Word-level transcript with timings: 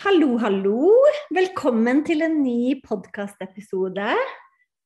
Hallo, 0.00 0.38
hallo. 0.40 0.88
Velkommen 1.28 1.98
til 2.08 2.24
en 2.24 2.38
ny 2.40 2.78
podkastepisode. 2.80 4.06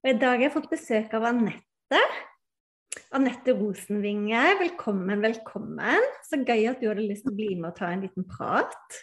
I 0.03 0.15
dag 0.19 0.33
har 0.33 0.43
jeg 0.43 0.53
fått 0.57 0.67
besøk 0.73 1.13
av 1.15 1.29
Anette. 1.29 2.01
Anette 3.15 3.55
Rosenvinge, 3.55 4.41
velkommen, 4.59 5.23
velkommen. 5.23 6.09
Så 6.27 6.41
gøy 6.43 6.67
at 6.67 6.83
du 6.83 6.89
hadde 6.91 7.07
lyst 7.07 7.29
til 7.29 7.31
å 7.31 7.37
bli 7.39 7.53
med 7.53 7.69
og 7.69 7.79
ta 7.79 7.93
en 7.95 8.03
liten 8.03 8.27
prat. 8.27 8.99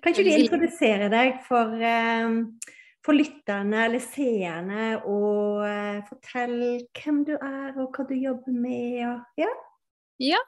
Kan 0.00 0.16
ikke 0.16 0.24
du 0.24 0.32
introdusere 0.38 1.10
deg 1.12 1.42
for, 1.44 1.74
eh, 1.84 2.72
for 3.04 3.20
lytterne 3.20 3.84
eller 3.90 4.00
seerne, 4.06 4.86
og 5.04 5.68
fortelle 6.08 6.08
fortell 6.08 6.86
hvem 6.96 7.24
du 7.28 7.34
er 7.36 7.76
og 7.76 7.90
hva 7.92 8.08
du 8.08 8.16
jobber 8.16 8.56
med? 8.56 9.04
Og, 9.10 9.44
ja? 9.44 9.52
ja. 10.32 10.40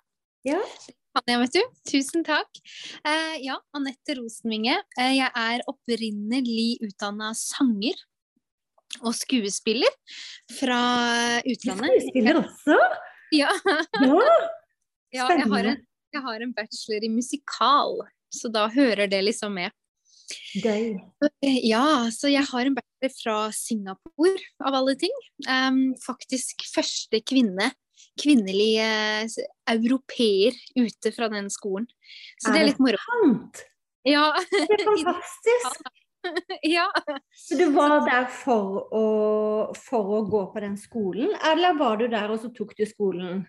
ja 0.48 0.62
kan 1.18 1.32
jeg, 1.32 1.40
vet 1.42 1.56
du. 1.56 1.80
Tusen 1.90 2.24
takk. 2.26 2.60
Eh, 3.06 3.38
ja, 3.44 3.58
Anette 3.76 4.18
Rosenvinge. 4.18 4.76
Eh, 4.98 5.16
jeg 5.18 5.28
er 5.28 5.64
opprinnelig 5.70 6.78
utdanna 6.86 7.32
sanger 7.36 7.98
og 9.02 9.12
skuespiller 9.16 9.92
fra 10.58 10.80
utlandet. 11.42 11.98
Skuespiller 12.06 12.40
også? 12.42 12.78
Ja. 13.34 13.50
ja. 14.00 14.22
ja 15.18 15.26
jeg, 15.34 15.48
har 15.50 15.72
en, 15.74 15.82
jeg 16.14 16.24
har 16.28 16.46
en 16.46 16.54
bachelor 16.56 17.04
i 17.04 17.12
musikal, 17.12 17.98
så 18.32 18.52
da 18.52 18.68
hører 18.72 19.10
det 19.10 19.20
liksom 19.26 19.58
med. 19.58 19.74
Gøy. 20.60 20.98
Ja, 21.64 22.08
så 22.12 22.30
jeg 22.30 22.44
har 22.48 22.68
en 22.68 22.76
bachelor 22.76 23.14
fra 23.16 23.36
Singapore, 23.54 24.36
av 24.64 24.76
alle 24.76 24.96
ting. 25.00 25.12
Um, 25.48 25.92
faktisk 26.04 26.66
første 26.72 27.20
kvinne 27.24 27.70
kvinnelig 28.20 28.70
eh, 28.82 29.38
europeer 29.74 30.56
ute 30.78 31.12
fra 31.14 31.30
den 31.32 31.48
skolen. 31.52 31.88
Så 32.40 32.52
det 32.52 32.62
er 32.62 32.70
litt 32.70 32.82
moro. 32.82 33.00
Sant? 33.06 33.64
Ja. 34.08 34.30
Det 34.50 34.66
er 34.78 34.84
fantastisk. 34.88 35.88
ja. 36.62 36.86
Så 37.34 37.58
du 37.58 37.68
var 37.74 38.00
der 38.06 38.26
for 38.32 38.80
å, 38.94 39.04
for 39.78 40.16
å, 40.18 40.24
gå 40.28 40.42
på 40.52 40.64
den 40.64 40.76
skolen, 40.80 41.30
eller 41.52 41.78
var 41.78 42.00
du 42.00 42.08
der 42.10 42.30
og 42.32 42.42
så 42.42 42.50
tok 42.54 42.74
du 42.78 42.84
skolen? 42.88 43.46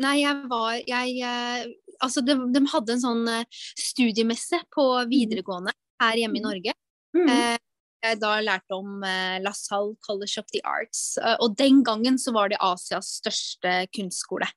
Nei, 0.00 0.18
jeg 0.24 0.48
var 0.50 0.80
jeg, 0.80 1.18
eh, 1.22 1.66
Altså, 2.02 2.24
de, 2.26 2.34
de, 2.50 2.60
hadde 2.72 2.96
en 2.96 3.02
sånn 3.02 3.28
eh, 3.30 3.60
studiemesse 3.78 4.58
på 4.74 4.88
mm. 4.96 5.10
videregående 5.12 5.74
her 6.02 6.18
hjemme 6.18 6.40
i 6.40 6.42
mm. 6.42 6.48
Norge. 6.48 6.74
Mm. 7.14 7.28
Eh, 7.30 7.58
jeg 8.04 8.20
da 8.22 8.34
lærte 8.44 8.76
om 8.76 9.04
eh, 9.06 9.38
La 9.42 9.52
Salle 9.56 9.96
College 10.04 10.42
of 10.42 10.50
the 10.52 10.60
Arts. 10.68 11.16
Eh, 11.20 11.36
og 11.40 11.56
den 11.58 11.82
gangen 11.86 12.18
så 12.20 12.34
var 12.36 12.52
det 12.52 12.60
Asias 12.64 13.16
største 13.20 13.76
kunstskole. 13.96 14.48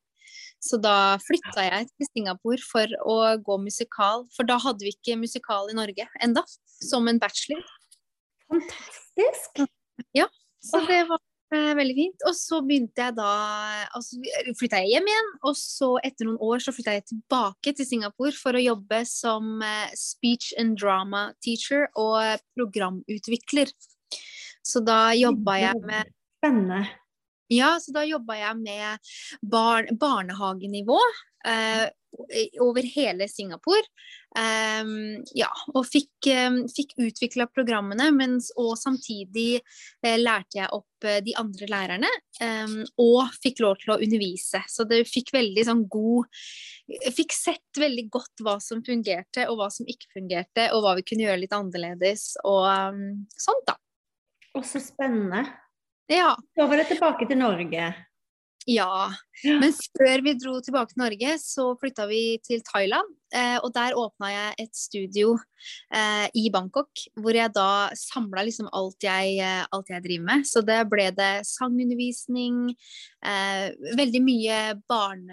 Så 0.64 0.80
da 0.82 1.18
flytta 1.22 1.68
jeg 1.68 1.88
til 1.92 2.10
Singapore 2.10 2.64
for 2.66 2.94
å 3.06 3.18
gå 3.46 3.60
musikal, 3.62 4.26
for 4.34 4.48
da 4.50 4.58
hadde 4.62 4.88
vi 4.88 4.96
ikke 4.96 5.20
musikal 5.20 5.70
i 5.70 5.78
Norge 5.78 6.08
enda, 6.24 6.44
som 6.82 7.08
en 7.10 7.22
bachelor. 7.22 7.62
Fantastisk! 8.50 9.64
Ja, 10.18 10.28
så 10.64 10.82
det 10.90 11.04
var 11.10 11.22
veldig 11.52 11.96
fint. 11.96 12.26
Og 12.28 12.36
så 12.36 12.60
begynte 12.66 13.06
jeg 13.06 13.16
da 13.18 13.32
altså, 13.96 14.20
flytta 14.60 14.82
jeg 14.84 14.96
hjem 14.96 15.10
igjen, 15.12 15.32
og 15.48 15.58
så 15.60 15.92
etter 16.04 16.28
noen 16.28 16.42
år 16.44 16.64
så 16.64 16.74
flytta 16.76 16.98
jeg 16.98 17.08
tilbake 17.14 17.74
til 17.78 17.88
Singapore 17.88 18.36
for 18.36 18.58
å 18.58 18.64
jobbe 18.64 19.02
som 19.10 19.62
eh, 19.66 19.94
speech 19.98 20.52
and 20.60 20.78
drama 20.80 21.30
teacher 21.44 21.88
og 21.96 22.44
programutvikler. 22.58 23.72
Så 24.68 24.84
da 24.84 25.12
jobba 25.16 25.60
jeg 25.64 25.84
med 25.88 26.14
Spennende. 26.38 26.84
Ja, 27.50 27.78
så 27.82 27.94
da 27.96 28.04
jobba 28.06 28.36
jeg 28.38 28.60
med 28.60 29.14
bar 29.42 29.88
barnehagenivå 30.00 31.00
eh, 31.48 31.88
over 32.64 32.86
hele 32.96 33.28
Singapore. 33.30 33.84
Um, 34.38 35.24
ja, 35.38 35.50
og 35.74 35.88
fikk, 35.88 36.30
um, 36.48 36.60
fikk 36.72 36.96
utvikla 37.02 37.48
programmene, 37.50 38.10
mens, 38.16 38.50
og 38.60 38.76
samtidig 38.80 39.62
uh, 39.62 40.16
lærte 40.20 40.60
jeg 40.60 40.72
opp 40.76 41.08
uh, 41.08 41.20
de 41.26 41.36
andre 41.40 41.70
lærerne. 41.72 42.12
Um, 42.42 42.80
og 43.02 43.34
fikk 43.44 43.64
lov 43.66 43.78
til 43.82 43.96
å 43.96 44.00
undervise. 44.04 44.62
Så 44.70 44.88
det 44.90 45.04
fikk 45.10 45.34
veldig 45.36 45.68
sånn 45.68 45.86
god 45.92 46.30
fikk 46.88 47.34
sett 47.36 47.80
veldig 47.82 48.06
godt 48.14 48.46
hva 48.46 48.56
som 48.64 48.80
fungerte, 48.86 49.44
og 49.52 49.58
hva 49.60 49.68
som 49.74 49.88
ikke 49.90 50.14
fungerte, 50.16 50.70
og 50.72 50.86
hva 50.86 50.94
vi 50.96 51.04
kunne 51.08 51.26
gjøre 51.26 51.42
litt 51.42 51.56
annerledes, 51.56 52.30
og 52.48 52.64
sånt, 53.36 53.66
da. 53.68 53.76
Og 54.56 54.64
så 54.66 54.80
spennende. 54.80 55.44
Ja. 56.08 56.32
Så 56.56 56.68
var 56.68 56.80
det 56.80 56.88
tilbake 56.94 57.28
til 57.28 57.42
Norge. 57.42 57.90
Ja. 58.68 59.14
Men 59.46 59.72
før 59.72 60.24
vi 60.26 60.34
dro 60.36 60.58
tilbake 60.64 60.92
til 60.92 61.00
Norge, 61.00 61.36
så 61.40 61.70
flytta 61.80 62.08
vi 62.10 62.22
til 62.44 62.60
Thailand. 62.68 63.14
Eh, 63.36 63.56
og 63.64 63.72
der 63.76 63.96
åpna 64.00 64.30
jeg 64.32 64.56
et 64.64 64.76
studio 64.76 65.34
eh, 65.96 66.28
i 66.36 66.48
Bangkok, 66.52 66.90
hvor 67.20 67.36
jeg 67.36 67.54
da 67.56 67.88
samla 67.96 68.44
liksom 68.48 68.68
alt 68.76 69.04
jeg, 69.04 69.38
eh, 69.44 69.64
alt 69.72 69.92
jeg, 69.92 70.04
driver 70.04 70.28
med. 70.32 70.48
Så 70.50 70.64
det 70.68 70.82
ble 70.92 71.08
det 71.16 71.32
sangundervisning, 71.48 72.74
eh, 73.24 73.70
veldig 74.00 74.24
mye 74.26 74.60
barn 74.90 75.28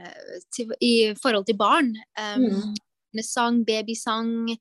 til, 0.54 0.70
i 0.78 0.94
forhold 1.20 1.50
til 1.50 1.58
barn. 1.58 1.94
Mm. 2.14 2.74
Sang, 3.22 3.62
babysang. 3.66 4.54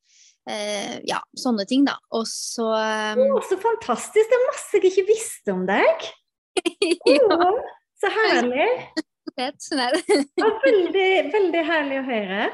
Eh, 0.49 0.97
ja, 1.07 1.21
sånne 1.39 1.63
ting, 1.69 1.85
da. 1.87 1.95
Og 2.17 2.25
så 2.29 2.65
um... 2.73 3.37
Så 3.47 3.59
fantastisk! 3.61 4.27
Det 4.27 4.39
er 4.39 4.49
masse 4.49 4.81
jeg 4.81 4.91
ikke 4.91 5.07
visste 5.13 5.55
om 5.55 5.63
deg. 5.69 6.11
ja. 7.13 7.53
Så 8.03 8.11
herlig. 8.11 8.69
Det 9.33 9.47
veldig, 10.61 11.07
veldig 11.33 11.61
herlig 11.65 11.95
å 12.01 12.03
høre. 12.05 12.49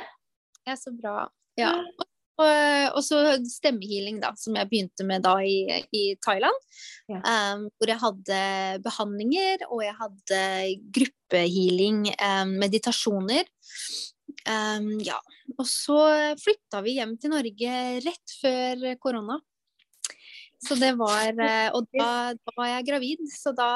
Ja, 0.69 0.75
så 0.79 0.93
bra. 0.95 1.25
Ja. 1.59 1.73
Og, 2.39 2.45
og 2.95 3.01
så 3.03 3.17
stemmehealing, 3.51 4.21
da, 4.21 4.29
som 4.39 4.55
jeg 4.55 4.69
begynte 4.69 5.03
med 5.07 5.25
da 5.25 5.33
i, 5.43 5.81
i 5.91 6.03
Thailand. 6.23 6.69
Ja. 7.11 7.19
Um, 7.19 7.65
hvor 7.75 7.91
jeg 7.91 7.99
hadde 7.99 8.39
behandlinger, 8.85 9.65
og 9.67 9.83
jeg 9.83 9.97
hadde 9.97 10.39
gruppehealing, 10.99 12.05
um, 12.15 12.55
meditasjoner. 12.63 13.49
Um, 14.45 14.93
ja. 15.03 15.19
Og 15.57 15.67
så 15.67 15.99
flytta 16.39 16.85
vi 16.85 16.95
hjem 17.01 17.17
til 17.19 17.35
Norge 17.35 17.75
rett 18.07 18.39
før 18.39 18.87
korona. 19.03 19.41
Så 20.63 20.75
det 20.75 20.91
var 20.99 21.37
eh, 21.39 21.69
Og 21.71 21.85
da, 21.95 22.35
da 22.35 22.53
var 22.57 22.67
jeg 22.73 22.87
gravid, 22.89 23.21
så 23.31 23.53
da 23.55 23.71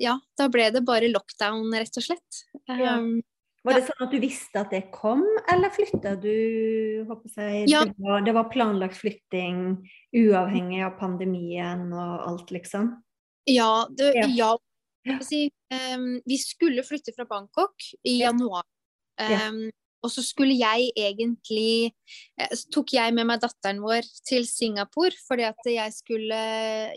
ja, 0.00 0.16
da 0.38 0.48
ble 0.52 0.70
det 0.74 0.84
bare 0.86 1.10
lockdown, 1.10 1.68
rett 1.74 2.00
og 2.00 2.06
slett. 2.06 2.40
Ja. 2.68 2.96
Um, 2.98 3.20
var 3.66 3.76
det 3.76 3.84
sånn 3.90 4.06
at 4.06 4.14
du 4.14 4.20
visste 4.22 4.62
at 4.62 4.70
det 4.72 4.86
kom, 4.94 5.20
eller 5.52 5.72
flytta 5.74 6.14
du 6.16 6.30
jeg, 6.32 7.66
ja. 7.68 7.82
det, 7.84 7.92
var, 8.00 8.22
det, 8.24 8.32
var, 8.32 8.48
planlagt 8.52 8.96
flytting 8.96 9.76
uavhengig 10.16 10.80
av 10.86 10.94
pandemien 11.00 11.90
og 11.92 12.24
alt, 12.24 12.54
liksom? 12.56 12.94
Ja. 13.50 13.84
Det, 13.92 14.14
ja. 14.16 14.54
ja. 15.04 15.18
Si, 15.24 15.44
um, 15.92 16.14
vi 16.24 16.40
skulle 16.40 16.86
flytte 16.86 17.12
fra 17.16 17.28
Bangkok 17.28 17.90
i 18.08 18.22
januar. 18.22 18.64
Um, 19.20 19.68
og 20.00 20.08
så 20.08 20.22
skulle 20.24 20.54
jeg 20.56 20.86
egentlig 20.96 21.90
eh, 22.40 22.52
Så 22.56 22.70
tok 22.72 22.94
jeg 22.94 23.12
med 23.12 23.26
meg 23.28 23.42
datteren 23.42 23.82
vår 23.84 24.06
til 24.24 24.46
Singapore 24.48 25.12
fordi 25.26 25.44
at 25.44 25.68
jeg 25.68 25.92
skulle 25.92 26.38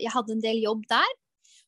Jeg 0.00 0.12
hadde 0.14 0.32
en 0.32 0.40
del 0.40 0.62
jobb 0.64 0.86
der. 0.88 1.10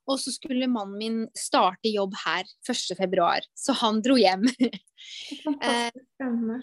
Og 0.06 0.20
så 0.22 0.30
skulle 0.34 0.68
mannen 0.70 0.98
min 1.00 1.16
starte 1.34 1.90
jobb 1.90 2.14
her 2.24 2.44
1. 2.68 2.96
februar, 2.98 3.40
så 3.58 3.74
han 3.80 4.00
dro 4.04 4.14
hjem. 4.20 4.46
Spennende. 6.14 6.60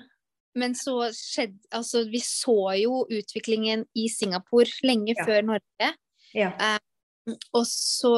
Men 0.55 0.75
så 0.77 1.09
skjedde 1.17 1.57
Altså, 1.73 2.03
vi 2.11 2.21
så 2.21 2.55
jo 2.83 3.03
utviklingen 3.09 3.85
i 3.97 4.07
Singapore 4.11 4.69
lenge 4.85 5.15
Ja. 5.17 5.25
før 5.25 5.41
Norge. 5.49 5.89
Ja. 6.33 6.51
Og 7.53 7.65
så 7.69 8.13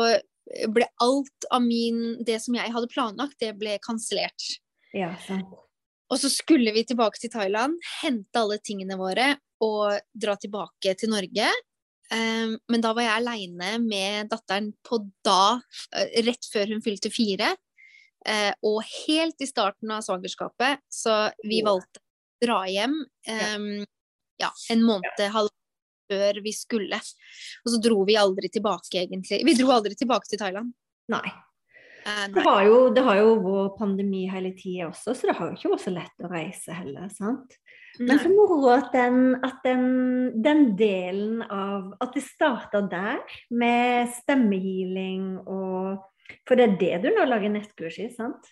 ble 0.70 0.86
alt 1.02 1.48
av 1.52 1.62
min 1.64 2.24
Det 2.26 2.42
som 2.44 2.56
jeg 2.56 2.72
hadde 2.74 2.92
planlagt, 2.92 3.40
det 3.40 3.54
ble 3.60 3.78
kansellert. 3.80 4.60
ja. 4.94 5.16
Og 6.12 6.20
så 6.22 6.30
skulle 6.30 6.70
vi 6.72 6.84
tilbake 6.86 7.18
til 7.18 7.32
Thailand, 7.34 7.80
hente 8.04 8.38
alle 8.38 8.60
tingene 8.62 8.94
våre 8.96 9.40
og 9.66 9.96
dra 10.14 10.36
tilbake 10.38 10.94
til 11.00 11.10
Norge. 11.10 11.48
Um, 12.14 12.56
men 12.70 12.84
da 12.84 12.92
var 12.94 13.08
jeg 13.08 13.18
aleine 13.20 13.72
med 13.82 14.30
datteren 14.30 14.70
på 14.86 15.00
da, 15.26 15.58
eh, 15.96 16.22
rett 16.28 16.50
før 16.52 16.76
hun 16.76 16.84
fylte 16.86 17.12
fire. 17.14 17.56
Uh, 18.26 18.54
og 18.66 18.80
helt 19.06 19.42
i 19.42 19.50
starten 19.50 19.92
av 19.94 20.06
svangerskapet, 20.06 20.82
så 20.90 21.30
vi 21.46 21.62
valgte 21.66 22.02
å 22.02 22.46
dra 22.46 22.64
hjem 22.70 22.96
um, 22.98 23.68
ja, 24.42 24.50
en 24.74 24.82
måned 24.86 25.22
halv 25.34 25.54
før 26.10 26.40
vi 26.46 26.54
skulle. 26.54 27.00
Og 27.66 27.74
så 27.74 27.82
dro 27.82 28.04
vi 28.06 28.18
aldri 28.20 28.50
tilbake, 28.54 29.06
egentlig. 29.06 29.42
Vi 29.46 29.58
dro 29.58 29.72
aldri 29.74 29.98
tilbake 29.98 30.30
til 30.30 30.42
Thailand. 30.42 30.74
Nei. 31.14 31.26
Eh, 32.06 32.26
Det 32.34 32.42
har, 32.46 32.64
jo, 32.68 32.80
det 32.94 33.04
har 33.04 33.18
jo 33.18 33.36
vært 33.42 33.78
pandemi 33.80 34.26
hele 34.30 34.52
tida 34.58 34.90
også, 34.92 35.16
så 35.16 35.30
det 35.30 35.36
har 35.40 35.50
jo 35.50 35.58
ikke 35.58 35.72
vært 35.74 35.86
så 35.86 35.94
lett 35.96 36.26
å 36.26 36.32
reise 36.32 36.76
heller. 36.78 37.08
sant? 37.14 37.56
Men 38.00 38.20
så 38.20 38.28
moro 38.30 38.68
at, 38.74 38.90
den, 38.92 39.38
at 39.46 39.62
den, 39.64 39.86
den 40.44 40.66
delen 40.76 41.40
av 41.48 41.94
At 42.04 42.12
det 42.18 42.26
starta 42.26 42.82
der, 42.92 43.22
med 43.56 44.10
stemmehealing 44.18 45.38
og 45.48 46.04
For 46.44 46.60
det 46.60 46.66
er 46.66 46.76
det 46.82 46.98
du 47.06 47.16
nå 47.16 47.24
lager 47.30 47.54
nettkurs 47.54 48.00
i, 48.04 48.10
sant? 48.12 48.52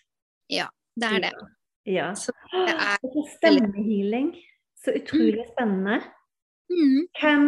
Det 0.96 1.10
er 1.10 1.24
det. 1.26 1.34
Ja. 1.92 2.14
Så 2.16 2.32
det 2.54 2.72
er 2.78 3.24
Stemmehealing. 3.34 4.32
Så 4.80 4.94
utrolig 5.00 5.44
spennende. 5.52 6.00
mm. 6.70 7.08
Hvem, 7.20 7.46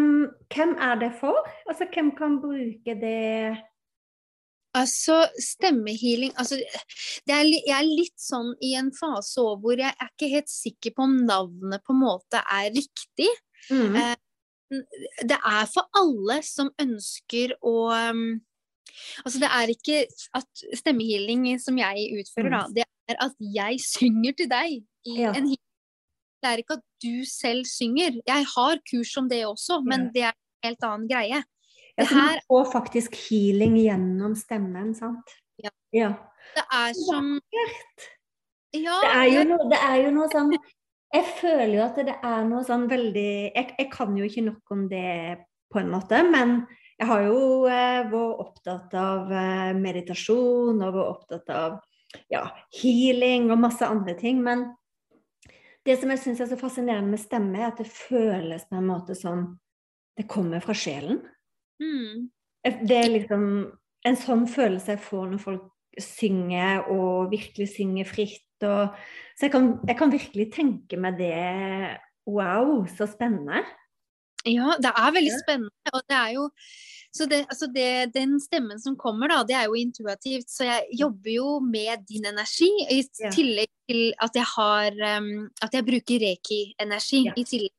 hvem 0.53 0.75
er 0.81 0.95
det 0.99 1.11
for? 1.19 1.47
Altså, 1.69 1.87
hvem 1.93 2.11
kan 2.17 2.39
bruke 2.41 2.95
det 2.99 3.55
Altså, 4.75 5.21
stemmehealing 5.39 6.33
altså, 6.35 6.57
det 7.27 7.31
er, 7.35 7.47
Jeg 7.47 7.75
er 7.77 7.87
litt 7.87 8.17
sånn 8.19 8.51
i 8.65 8.73
en 8.75 8.91
fase 8.95 9.39
òg 9.39 9.61
hvor 9.63 9.79
jeg 9.79 9.93
er 9.93 10.09
ikke 10.11 10.31
helt 10.33 10.51
sikker 10.51 10.95
på 10.97 11.05
om 11.07 11.15
navnet 11.27 11.83
på 11.85 11.95
en 11.95 12.01
måte 12.01 12.41
er 12.43 12.71
riktig. 12.75 13.29
mm. 13.71 13.95
Eh, 13.95 14.15
Det 15.23 15.37
er 15.37 15.65
for 15.71 15.87
alle 15.95 16.41
som 16.43 16.71
ønsker 16.81 17.53
å 17.61 17.75
um, 17.93 18.41
Altså, 19.25 19.39
det 19.43 19.49
er 19.51 19.71
ikke 19.73 19.97
at 20.39 20.65
stemmehealing 20.79 21.47
som 21.59 21.77
jeg 21.77 22.05
utfører, 22.21 22.53
da, 22.53 22.61
det 22.71 22.85
er 23.11 23.17
at 23.25 23.33
jeg 23.39 23.79
synger 23.83 24.35
til 24.39 24.47
deg 24.51 24.77
i 25.05 25.15
Ja. 25.19 25.33
en 25.35 25.49
healing. 25.51 25.71
Det 26.41 26.51
er 26.51 26.61
ikke 26.61 26.77
at 26.77 26.85
du 27.03 27.25
selv 27.27 27.65
synger. 27.65 28.21
Jeg 28.25 28.45
har 28.55 28.79
kurs 28.89 29.11
om 29.17 29.27
det 29.29 29.41
også, 29.45 29.81
men 29.83 30.11
det 30.13 30.23
er 30.29 30.31
en 30.31 30.69
helt 30.69 30.83
annen 30.87 31.07
greie. 31.09 31.43
Ja, 31.97 32.05
så 32.05 32.15
her- 32.15 32.41
får 32.47 32.65
faktisk 32.73 33.15
healing 33.15 33.77
gjennom 33.79 34.35
stemmen, 34.35 34.93
sant? 34.95 35.35
Ja. 35.63 35.71
ja. 35.95 36.09
Det 36.55 36.63
er 36.71 36.93
som 36.93 37.39
Ja, 38.75 38.97
Det 39.01 39.11
er 39.15 39.27
jo 39.31 39.43
noe, 39.47 39.69
det 39.71 39.77
er 39.79 39.95
jo 40.03 40.09
noe 40.11 40.27
sånn 40.29 40.51
Jeg 41.15 41.25
føler 41.39 41.73
jo 41.77 41.83
at 41.85 41.95
det 41.95 42.15
er 42.21 42.43
noe 42.43 42.63
sånn 42.67 42.89
veldig 42.91 43.53
jeg, 43.55 43.75
jeg 43.79 43.91
kan 43.93 44.17
jo 44.17 44.25
ikke 44.27 44.43
nok 44.43 44.71
om 44.75 44.87
det 44.91 45.37
på 45.71 45.79
en 45.79 45.89
måte, 45.91 46.19
men 46.27 46.65
jeg 46.99 47.07
har 47.07 47.21
jo 47.25 47.37
eh, 47.67 48.03
vært 48.11 48.41
opptatt 48.43 48.93
av 48.99 49.31
eh, 49.31 49.71
meditasjon 49.75 50.79
og 50.83 50.93
vært 50.95 51.11
opptatt 51.11 51.49
av 51.55 51.79
ja, 52.31 52.43
healing 52.79 53.49
og 53.51 53.59
masse 53.59 53.83
andre 53.87 54.13
ting. 54.19 54.39
Men 54.43 54.69
det 55.85 55.97
som 55.99 56.11
jeg 56.13 56.21
syns 56.21 56.43
er 56.43 56.51
så 56.51 56.59
fascinerende 56.59 57.11
med 57.11 57.19
stemme, 57.19 57.59
er 57.59 57.71
at 57.71 57.81
det 57.81 57.89
føles 57.91 58.63
på 58.69 58.79
en 58.79 58.87
måte 58.87 59.15
som 59.17 59.47
det 60.15 60.27
kommer 60.31 60.63
fra 60.63 60.75
sjelen. 60.77 61.19
Mm. 61.81 62.25
Det 62.65 62.97
er 62.97 63.11
liksom 63.13 63.43
en 64.05 64.17
sånn 64.17 64.45
følelse 64.49 64.95
jeg 64.95 65.03
får 65.05 65.29
når 65.31 65.41
folk 65.41 66.01
synger 66.01 66.89
og 66.91 67.31
virkelig 67.33 67.69
synger 67.75 68.09
fritt. 68.09 68.41
Og, 68.65 68.95
så 69.37 69.47
jeg 69.47 69.53
kan, 69.53 69.71
jeg 69.87 69.97
kan 69.99 70.13
virkelig 70.13 70.49
tenke 70.55 70.99
meg 71.01 71.19
det 71.21 71.35
Wow, 72.25 72.87
så 72.89 73.05
spennende. 73.05 73.61
Ja, 74.45 74.73
det 74.81 74.89
er 74.89 75.13
veldig 75.13 75.33
spennende. 75.43 75.93
Og 75.93 76.01
det 76.09 76.17
er 76.17 76.31
jo 76.33 76.47
så 77.15 77.25
det, 77.31 77.45
altså 77.47 77.67
det, 77.71 78.11
Den 78.13 78.39
stemmen 78.43 78.79
som 78.81 78.97
kommer, 78.99 79.29
da, 79.31 79.37
det 79.47 79.55
er 79.55 79.69
jo 79.69 79.77
intuitivt. 79.79 80.49
Så 80.51 80.65
jeg 80.67 80.97
jobber 80.99 81.31
jo 81.31 81.59
med 81.63 82.03
din 82.09 82.25
energi, 82.27 82.69
i 82.91 82.99
tillegg 83.31 83.71
til 83.89 84.11
at 84.19 84.35
jeg 84.35 84.47
har 84.57 84.99
um, 85.17 85.47
At 85.61 85.73
jeg 85.73 85.85
bruker 85.87 86.25
reiki-energi. 86.27 87.23
Ja. 87.29 87.33
i 87.37 87.43
tillegg. 87.43 87.75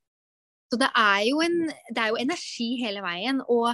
Så 0.77 0.83
det 0.85 0.91
er 1.01 1.23
jo 1.25 1.41
en 1.41 1.55
Det 1.67 2.03
er 2.03 2.11
jo 2.13 2.19
energi 2.21 2.67
hele 2.83 3.01
veien. 3.05 3.41
Og, 3.49 3.73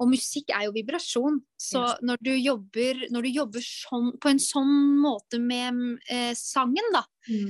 og 0.00 0.10
musikk 0.10 0.50
er 0.50 0.66
jo 0.66 0.74
vibrasjon. 0.74 1.38
Så 1.60 1.84
når 2.02 2.18
du 2.26 2.32
jobber, 2.34 3.04
når 3.14 3.26
du 3.26 3.30
jobber 3.30 3.64
sånn, 3.64 4.10
på 4.18 4.32
en 4.32 4.42
sånn 4.42 4.74
måte 4.98 5.38
med 5.38 6.00
eh, 6.10 6.32
sangen, 6.34 6.90
da, 6.94 7.04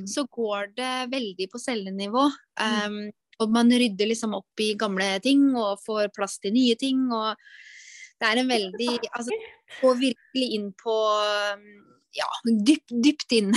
så 0.05 0.27
går 0.29 0.75
det 0.77 0.95
veldig 1.15 1.49
på 1.53 1.63
cellenivå. 1.63 2.27
Mm. 2.61 2.77
Um, 2.85 3.01
og 3.41 3.53
man 3.55 3.73
rydder 3.73 4.11
liksom 4.11 4.35
opp 4.37 4.61
i 4.61 4.75
gamle 4.77 5.15
ting 5.25 5.47
og 5.57 5.81
får 5.81 6.11
plass 6.13 6.37
til 6.43 6.53
nye 6.53 6.77
ting. 6.77 7.07
Og 7.09 7.33
det 8.21 8.29
er 8.29 8.43
en 8.43 8.53
veldig 8.53 8.91
Altså, 9.15 9.39
Gå 9.81 9.95
virkelig 9.97 10.51
inn 10.59 10.73
på 10.77 10.97
um, 11.55 11.65
Ja, 12.17 12.27
dypt, 12.67 12.91
dypt 13.05 13.33
inn. 13.37 13.53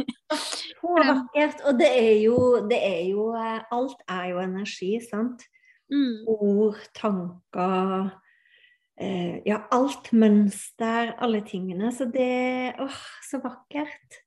Så 0.82 0.94
vakkert. 0.98 1.60
Og 1.68 1.78
det 1.78 1.88
er 1.88 2.14
jo, 2.24 2.38
det 2.66 2.78
er 2.82 3.02
jo 3.12 3.28
eh, 3.38 3.60
Alt 3.74 4.00
er 4.10 4.24
jo 4.32 4.40
energi, 4.42 4.96
sant? 5.04 5.44
Mm. 5.92 6.24
Ord, 6.26 6.80
tanker 6.98 8.08
eh, 8.98 9.38
Ja, 9.46 9.60
alt 9.70 10.10
mønster, 10.12 11.14
alle 11.22 11.44
tingene. 11.46 11.92
Så 11.94 12.08
det 12.10 12.74
Åh, 12.82 13.02
så 13.30 13.38
vakkert. 13.44 14.22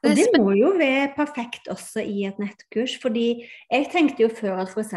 Og 0.00 0.14
Det 0.16 0.30
må 0.40 0.54
jo 0.56 0.70
være 0.80 1.10
perfekt 1.12 1.68
også 1.68 2.00
i 2.00 2.22
et 2.24 2.38
nettkurs, 2.40 2.94
fordi 3.02 3.44
jeg 3.68 3.90
tenkte 3.92 4.22
jo 4.24 4.30
før 4.32 4.62
at 4.62 4.70
f.eks. 4.72 4.94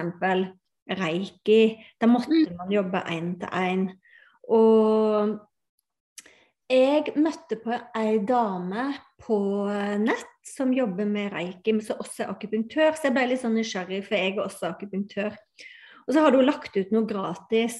reiki, 0.88 1.76
da 2.00 2.08
måtte 2.08 2.32
Mm. 2.32 2.56
man 2.56 2.72
jobbe 2.72 3.02
én 3.12 3.34
til 3.40 3.50
én. 3.52 3.84
Og 4.48 5.40
jeg 6.74 7.14
møtte 7.22 7.58
på 7.62 7.76
ei 7.98 8.18
dame 8.28 8.88
på 9.24 9.38
nett 10.02 10.30
som 10.48 10.74
jobber 10.76 11.08
med 11.08 11.32
reiki, 11.34 11.74
men 11.76 11.84
som 11.86 12.02
også 12.04 12.26
er 12.26 12.32
akupunktør, 12.34 12.96
så 12.98 13.08
jeg 13.08 13.16
ble 13.16 13.28
litt 13.30 13.44
sånn 13.44 13.56
nysgjerrig, 13.58 14.02
for 14.08 14.18
jeg 14.18 14.34
er 14.34 14.42
også 14.44 14.72
akupunktør. 14.74 15.38
Og 16.04 16.10
så 16.12 16.24
hadde 16.26 16.42
hun 16.42 16.50
lagt 16.50 16.76
ut 16.76 16.92
noe 16.92 17.08
gratis 17.08 17.80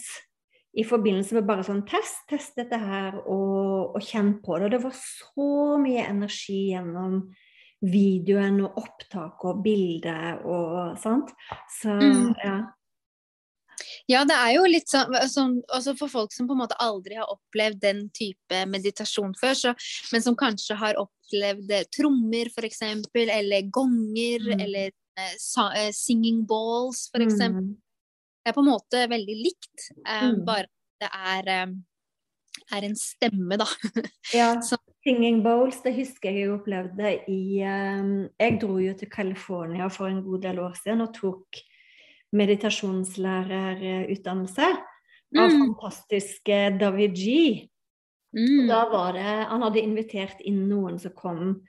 i 0.74 0.86
forbindelse 0.88 1.36
med 1.38 1.46
bare 1.46 1.66
sånn 1.68 1.84
test, 1.86 2.24
test 2.30 2.56
dette 2.58 2.80
her 2.80 3.20
og, 3.22 3.98
og 3.98 4.02
kjenn 4.02 4.38
på 4.46 4.58
det. 4.58 4.70
Og 4.70 4.74
det 4.74 4.84
var 4.86 4.96
så 4.98 5.50
mye 5.84 6.06
energi 6.08 6.62
gjennom 6.72 7.20
videoen 7.84 8.62
og 8.64 8.80
opptak 8.80 9.44
og 9.50 9.60
bildet 9.66 10.46
og 10.48 10.96
sånt. 11.04 11.36
Så 11.82 11.98
Mm. 12.00 12.34
ja. 12.44 12.56
Ja, 14.12 14.26
det 14.28 14.36
er 14.36 14.50
jo 14.58 14.64
litt 14.68 14.90
sånn, 14.92 15.62
altså 15.72 15.94
for 15.96 16.12
folk 16.12 16.34
som 16.36 16.48
på 16.50 16.56
en 16.58 16.60
måte 16.60 16.76
aldri 16.84 17.16
har 17.16 17.30
opplevd 17.32 17.80
den 17.86 18.02
type 18.12 18.66
meditasjon 18.68 19.32
før, 19.40 19.54
så, 19.56 19.72
men 20.12 20.22
som 20.26 20.36
kanskje 20.36 20.76
har 20.76 21.00
opplevd 21.00 21.72
eh, 21.72 21.86
trommer 21.96 22.50
f.eks., 22.52 22.82
eller 23.16 23.70
gonger, 23.72 24.44
Mm. 24.44 24.60
eller 24.66 24.92
uh, 25.16 25.90
singing 25.96 26.44
balls 26.50 27.06
f.eks. 27.14 27.40
Mm. 27.40 27.76
Det 28.44 28.52
er 28.52 28.58
på 28.58 28.64
en 28.66 28.72
måte 28.74 29.06
veldig 29.08 29.38
likt, 29.40 29.90
um, 30.04 30.36
Mm. 30.36 30.46
bare 30.46 30.68
det 31.00 31.10
er, 31.14 31.64
um, 31.64 31.78
er 32.76 32.84
en 32.90 32.96
stemme, 32.96 33.58
da. 33.58 33.66
Ja, 34.34 34.60
Så- 34.62 34.78
Singing 35.04 35.42
bowls, 35.44 35.82
det 35.84 35.96
husker 35.98 36.32
jeg 36.32 36.46
jeg 36.46 36.52
opplevde 36.54 37.10
i 37.28 37.60
um, 37.68 38.30
Jeg 38.40 38.60
dro 38.62 38.78
jo 38.80 38.94
til 38.96 39.10
California 39.12 39.90
for 39.92 40.08
en 40.08 40.22
god 40.24 40.42
del 40.46 40.60
år 40.64 40.76
siden 40.80 41.02
og 41.04 41.14
tok 41.14 41.60
meditasjonslærerutdannelse 42.34 44.68
av 45.34 45.50
Mm. 45.50 45.60
fantastiske 45.66 46.78
David 46.80 47.14
G. 47.16 47.28
Mm. 48.36 48.68
Da 48.68 48.90
var 48.90 49.14
det, 49.14 49.48
Han 49.50 49.62
hadde 49.62 49.82
invitert 49.82 50.42
inn 50.42 50.70
noen 50.70 51.00
som 51.00 51.12
kom, 51.12 51.62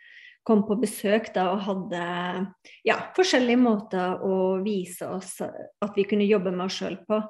kom 0.44 0.62
på 0.64 0.76
besøk 0.80 1.32
da, 1.34 1.50
og 1.52 1.60
hadde 1.60 2.46
ja, 2.84 2.96
forskjellige 3.16 3.58
måter 3.60 4.18
å 4.24 4.62
vise 4.64 5.06
oss 5.08 5.40
at 5.40 5.96
vi 5.96 6.04
kunne 6.04 6.24
jobbe 6.28 6.50
med 6.52 6.66
oss 6.66 6.78
sjøl 6.80 6.96
på. 7.08 7.22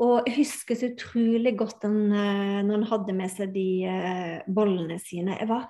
Og 0.00 0.22
jeg 0.26 0.36
husker 0.38 0.74
så 0.78 0.86
utrolig 0.94 1.56
godt 1.58 1.80
den, 1.82 2.12
eh, 2.12 2.62
når 2.62 2.74
han 2.78 2.82
hadde 2.92 3.12
med 3.12 3.30
seg 3.30 3.52
de 3.52 3.84
eh, 3.84 4.40
bollene 4.48 4.98
sine. 5.02 5.36
Jeg 5.36 5.48
var 5.50 5.68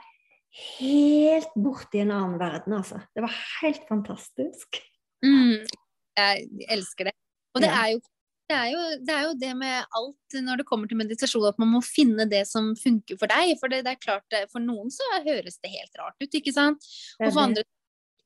helt 0.78 1.54
borti 1.56 1.94
i 1.98 2.00
en 2.04 2.10
annen 2.14 2.38
verden, 2.38 2.72
altså. 2.78 3.00
Det 3.14 3.22
var 3.24 3.34
helt 3.60 3.84
fantastisk. 3.88 4.80
Mm. 5.24 5.64
Jeg 6.18 6.70
elsker 6.76 7.10
det. 7.10 7.14
Og 7.54 7.62
det 7.64 7.70
er 7.70 7.92
jo 7.94 8.00
det 8.50 8.56
er, 8.58 8.68
jo, 8.72 8.78
det 9.06 9.12
er, 9.14 9.20
jo, 9.28 9.34
det 9.38 9.50
med 9.54 9.92
alt 9.94 10.36
når 10.42 10.58
det 10.58 10.64
kommer 10.66 10.90
til 10.90 10.98
meditasjon, 10.98 11.44
at 11.46 11.58
man 11.62 11.70
må 11.70 11.80
finne 11.86 12.24
det 12.26 12.40
som 12.50 12.72
funker 12.74 13.14
for 13.20 13.30
deg. 13.30 13.52
For 13.60 13.70
det, 13.70 13.84
det 13.86 13.92
er 13.92 14.00
klart, 14.02 14.38
for 14.50 14.62
noen 14.64 14.90
så 14.90 15.06
høres 15.22 15.60
det 15.62 15.70
helt 15.70 16.00
rart 16.00 16.18
ut, 16.18 16.34
ikke 16.34 16.54
sant. 16.56 16.88
Og 17.20 17.28
for 17.28 17.44
andre 17.44 17.62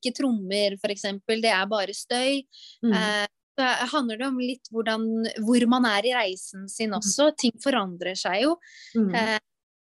ikke 0.00 0.14
trommer, 0.16 0.78
f.eks. 0.80 1.04
Det 1.28 1.50
er 1.52 1.66
bare 1.68 1.96
støy. 1.96 2.40
Mm. 2.84 2.94
Eh, 2.96 3.26
så 3.54 3.66
handler 3.92 4.20
det 4.20 4.28
om 4.30 4.38
litt 4.42 4.70
hvordan, 4.72 5.04
hvor 5.44 5.66
man 5.70 5.88
er 5.92 6.08
i 6.08 6.14
reisen 6.16 6.64
sin 6.72 6.94
mm. 6.94 6.98
også. 7.02 7.28
Ting 7.40 7.54
forandrer 7.62 8.16
seg 8.18 8.46
jo. 8.46 8.54
Mm. 8.96 9.10
Eh, 9.20 9.36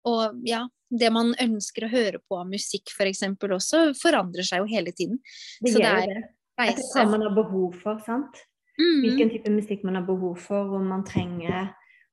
og 0.08 0.40
ja, 0.48 0.62
det 0.88 1.10
man 1.14 1.32
ønsker 1.40 1.86
å 1.86 1.92
høre 1.92 2.22
på 2.24 2.40
av 2.40 2.48
musikk 2.48 2.92
f.eks. 2.96 3.26
For 3.40 3.56
også, 3.56 3.84
forandrer 4.00 4.46
seg 4.46 4.64
jo 4.64 4.72
hele 4.72 4.96
tiden. 4.96 5.20
Det 5.60 5.76
så 5.76 5.84
det. 5.84 5.92
Er 5.92 6.24
Etter 6.60 6.84
hva 6.94 7.06
man 7.10 7.24
har 7.26 7.34
behov 7.34 7.74
for, 7.82 7.98
sant. 8.06 8.44
Mm. 8.78 9.00
Hvilken 9.04 9.32
type 9.32 9.50
musikk 9.54 9.82
man 9.86 9.98
har 9.98 10.06
behov 10.06 10.38
for, 10.42 10.76
om 10.78 10.86
man 10.90 11.04
trenger 11.06 11.72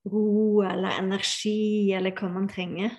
ro 0.09 0.63
eller 0.65 0.97
energi, 1.01 1.93
eller 1.93 2.13
hva 2.17 2.29
man 2.33 2.49
trenger. 2.49 2.93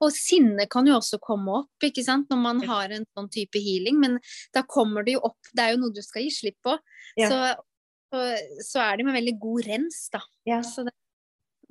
Og 0.00 0.12
sinne 0.14 0.64
kan 0.70 0.86
jo 0.88 0.96
også 0.96 1.18
komme 1.22 1.58
opp 1.60 1.84
ikke 1.84 2.04
sant? 2.06 2.30
når 2.32 2.38
man 2.40 2.62
har 2.64 2.94
en 2.94 3.04
sånn 3.12 3.28
type 3.32 3.60
healing, 3.60 3.98
men 4.00 4.16
da 4.56 4.64
kommer 4.64 5.04
det 5.04 5.18
jo 5.18 5.26
opp 5.28 5.50
Det 5.52 5.64
er 5.64 5.74
jo 5.74 5.82
noe 5.82 5.94
du 5.94 6.00
skal 6.04 6.24
gi 6.24 6.32
slipp 6.32 6.56
på. 6.64 6.78
Ja. 7.20 7.28
Så, 7.28 7.40
så, 8.08 8.22
så, 8.64 8.86
er 8.86 8.98
det 8.98 9.08
med 9.08 9.18
veldig 9.18 9.36
god 9.42 9.68
rens, 9.68 10.00
da. 10.14 10.22
Ja. 10.48 10.62
Det, 10.62 10.94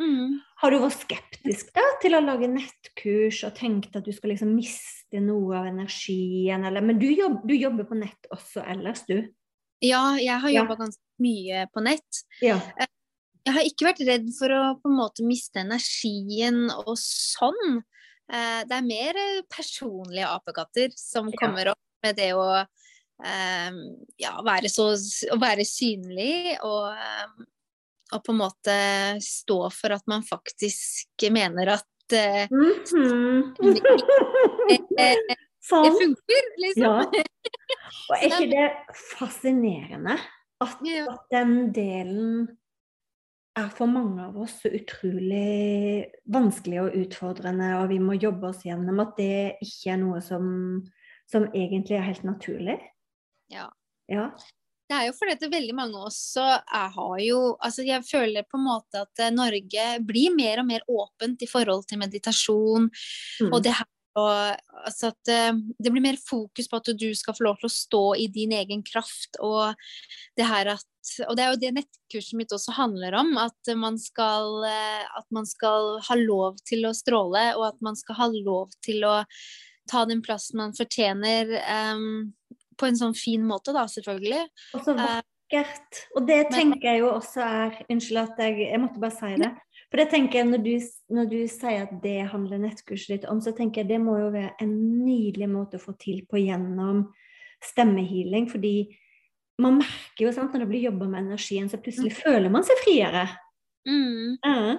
mm. 0.01 0.37
Har 0.61 0.73
du 0.73 0.79
vært 0.81 1.01
skeptisk 1.03 1.71
da 1.75 1.85
til 2.01 2.17
å 2.17 2.21
lage 2.23 2.49
nettkurs 2.51 3.43
og 3.47 3.55
tenkt 3.57 3.95
at 3.97 4.05
du 4.05 4.13
skal 4.15 4.33
liksom 4.33 4.53
miste 4.57 5.21
noe 5.23 5.59
av 5.59 5.69
energien, 5.69 6.65
eller 6.67 6.85
Men 6.85 6.99
du, 7.01 7.07
jobb, 7.11 7.43
du 7.47 7.55
jobber 7.55 7.87
på 7.89 7.97
nett 7.99 8.29
også 8.33 8.65
ellers, 8.65 9.05
du? 9.09 9.21
Ja, 9.85 10.17
jeg 10.17 10.41
har 10.41 10.53
jobba 10.53 10.73
ja. 10.73 10.81
ganske 10.85 11.23
mye 11.23 11.65
på 11.73 11.83
nett. 11.85 12.23
Ja. 12.41 12.57
Eh, 12.79 12.89
jeg 13.47 13.55
har 13.55 13.67
ikke 13.69 13.87
vært 13.87 14.01
redd 14.07 14.31
for 14.35 14.51
å 14.51 14.63
på 14.81 14.89
en 14.89 14.97
måte 14.97 15.25
miste 15.25 15.61
energien 15.61 16.65
og 16.73 16.95
sånn. 16.99 17.79
Eh, 18.27 18.61
det 18.67 18.75
er 18.75 18.87
mer 18.87 19.19
personlige 19.53 20.27
apekatter 20.33 20.91
som 20.99 21.29
kommer 21.37 21.71
opp 21.71 22.03
med 22.03 22.17
det 22.19 22.31
å 22.35 22.47
eh, 22.57 23.77
ja, 24.19 24.33
være 24.45 24.71
så 24.71 24.89
å 24.91 25.37
være 25.39 25.65
synlig 25.67 26.57
og, 26.59 26.89
og, 28.13 28.23
på 28.23 28.33
en 28.33 28.39
måte 28.39 28.77
stå 29.23 29.59
for 29.73 29.95
at 29.95 30.05
man 30.07 30.23
faktisk 30.27 31.27
mener 31.31 31.73
at 31.77 32.13
mm 32.13 32.73
-hmm. 32.85 33.53
det, 33.59 33.81
det, 34.97 35.15
funker, 35.69 36.43
liksom. 36.57 36.83
Ja. 36.83 37.23
Og 38.09 38.15
er 38.17 38.25
ikke 38.25 38.51
det 38.55 38.69
fascinerende 39.19 40.17
at, 40.61 40.77
at 41.09 41.19
den 41.31 41.73
delen 41.73 42.47
er 43.57 43.69
for 43.73 43.89
mange 43.89 44.25
av 44.25 44.37
oss 44.37 44.59
så 44.61 44.69
utrolig 44.69 46.05
vanskelig 46.29 46.81
og 46.81 46.97
utfordrende, 46.99 47.71
og 47.79 47.89
vi 47.89 47.97
må 47.99 48.17
jobbe 48.21 48.51
oss 48.51 48.65
gjennom 48.65 49.01
at 49.01 49.15
det 49.17 49.57
ikke 49.65 49.95
er 49.95 49.99
noe 50.01 50.21
som, 50.21 50.45
som 51.29 51.47
egentlig 51.53 51.97
er 51.97 52.05
helt 52.05 52.27
naturlig. 52.27 52.77
Ja. 53.53 53.65
ja. 54.11 54.29
Det 54.87 54.95
er 54.95 55.09
jo 55.09 55.17
fordi 55.17 55.35
at 55.35 55.43
veldig 55.51 55.75
mange 55.75 55.99
også 55.99 56.45
er, 56.47 56.87
har 56.95 57.17
jo 57.19 57.39
altså 57.59 57.83
Jeg 57.83 58.05
føler 58.07 58.47
på 58.47 58.59
en 58.59 58.67
måte 58.69 59.03
at 59.03 59.23
eh, 59.23 59.33
Norge 59.35 59.87
blir 60.07 60.35
mer 60.35 60.63
og 60.63 60.69
mer 60.69 60.85
åpent 60.87 61.43
i 61.43 61.49
forhold 61.49 61.83
til 61.89 61.99
meditasjon. 61.99 62.87
Mm. 63.41 63.51
Og 63.51 63.63
det 63.65 63.75
her 63.75 63.89
og 64.17 64.85
altså 64.87 65.11
at 65.11 65.29
eh, 65.29 65.57
det 65.77 65.91
blir 65.93 66.01
mer 66.01 66.17
fokus 66.17 66.69
på 66.69 66.79
at 66.79 66.89
du 66.97 67.09
skal 67.15 67.35
få 67.37 67.45
lov 67.45 67.59
til 67.59 67.69
å 67.69 67.73
stå 67.75 68.03
i 68.23 68.25
din 68.33 68.55
egen 68.57 68.81
kraft. 68.85 69.37
Og 69.45 69.75
det 70.37 70.47
her 70.49 70.73
at 70.77 70.93
Og 71.29 71.37
det 71.37 71.43
er 71.43 71.53
jo 71.53 71.59
det 71.61 71.69
nettkurset 71.71 72.35
mitt 72.35 72.51
også 72.51 72.73
handler 72.75 73.15
om. 73.15 73.29
At 73.39 73.69
man 73.79 73.95
skal, 74.01 74.65
eh, 74.67 75.05
at 75.05 75.27
man 75.31 75.45
skal 75.47 76.01
ha 76.03 76.17
lov 76.19 76.57
til 76.67 76.87
å 76.87 76.95
stråle, 76.97 77.53
og 77.55 77.63
at 77.69 77.79
man 77.85 77.95
skal 77.95 78.17
ha 78.17 78.27
lov 78.33 78.73
til 78.83 79.05
å 79.07 79.21
ta 79.87 80.03
den 80.05 80.21
plassen 80.25 80.59
man 80.59 80.75
fortjener. 80.75 81.53
Um, 81.63 82.33
på 82.79 82.87
en 82.89 82.99
sånn 82.99 83.17
fin 83.17 83.43
måte, 83.45 83.73
da, 83.75 83.87
selvfølgelig. 83.91 84.43
Og 84.77 84.85
så 84.85 84.95
vakkert. 85.47 86.01
Og 86.15 86.27
det 86.27 86.41
tenker 86.51 86.89
jeg 86.89 87.01
jo 87.01 87.13
også 87.15 87.41
er 87.45 87.79
Unnskyld 87.89 88.19
at 88.23 88.43
jeg 88.43 88.67
Jeg 88.67 88.81
måtte 88.81 88.99
bare 88.99 89.15
si 89.15 89.33
det. 89.41 89.53
For 89.87 90.01
det 90.01 90.09
tenker 90.11 90.39
jeg, 90.41 90.49
når 90.51 90.63
du, 90.65 90.73
når 91.15 91.29
du, 91.31 91.37
sier 91.47 91.85
at 91.85 91.93
det 92.03 92.17
handler 92.27 92.59
nettkurset 92.59 93.13
ditt 93.13 93.27
om, 93.31 93.39
så 93.39 93.53
tenker 93.55 93.81
jeg 93.81 93.93
det 93.93 94.01
må 94.03 94.17
jo 94.19 94.33
være 94.33 94.57
en 94.59 94.73
nydelig 95.05 95.47
måte 95.47 95.79
å 95.79 95.83
få 95.83 95.95
til 95.99 96.25
på 96.27 96.41
gjennom 96.41 97.05
stemmehealing. 97.63 98.49
Fordi 98.51 98.75
man 99.63 99.79
merker 99.79 100.27
jo 100.27 100.33
sant, 100.35 100.51
når 100.51 100.65
det 100.65 100.69
blir 100.73 100.89
jobba 100.89 101.07
med 101.07 101.29
energien, 101.29 101.71
så 101.71 101.79
plutselig 101.79 102.11
mm. 102.11 102.19
føler 102.19 102.51
man 102.51 102.67
seg 102.67 102.83
friere. 102.83 103.23
Mm. 103.87 104.35
Uh. 104.43 104.75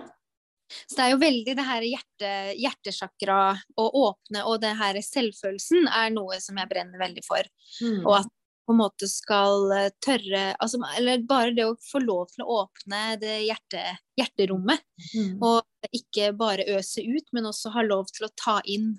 Så 0.87 0.99
det 0.99 1.05
er 1.05 1.13
jo 1.15 1.21
veldig 1.23 1.55
det 1.59 1.67
her 1.69 1.87
hjerte, 1.87 2.33
hjertesjakra 2.61 3.39
å 3.81 3.87
åpne, 4.05 4.45
og 4.45 4.61
det 4.63 4.75
her 4.79 4.99
selvfølelsen 5.05 5.89
er 5.89 6.13
noe 6.15 6.41
som 6.45 6.59
jeg 6.61 6.71
brenner 6.71 7.01
veldig 7.01 7.25
for. 7.27 7.49
Mm. 7.81 8.03
Og 8.05 8.19
at 8.21 8.35
på 8.69 8.75
en 8.75 8.83
måte 8.83 9.09
skal 9.09 9.71
eh, 9.73 9.91
tørre 10.05 10.43
altså, 10.61 10.77
Eller 10.99 11.23
bare 11.25 11.55
det 11.57 11.65
å 11.65 11.77
få 11.81 12.03
lov 12.05 12.29
til 12.35 12.45
å 12.45 12.59
åpne 12.67 13.17
det 13.23 13.39
hjerte, 13.47 13.81
hjerterommet. 14.21 14.85
Mm. 15.15 15.39
Og 15.41 15.95
ikke 15.97 16.35
bare 16.37 16.69
øse 16.77 17.01
ut, 17.01 17.31
men 17.33 17.49
også 17.49 17.73
ha 17.73 17.87
lov 17.87 18.11
til 18.13 18.29
å 18.29 18.35
ta 18.37 18.59
inn. 18.69 18.93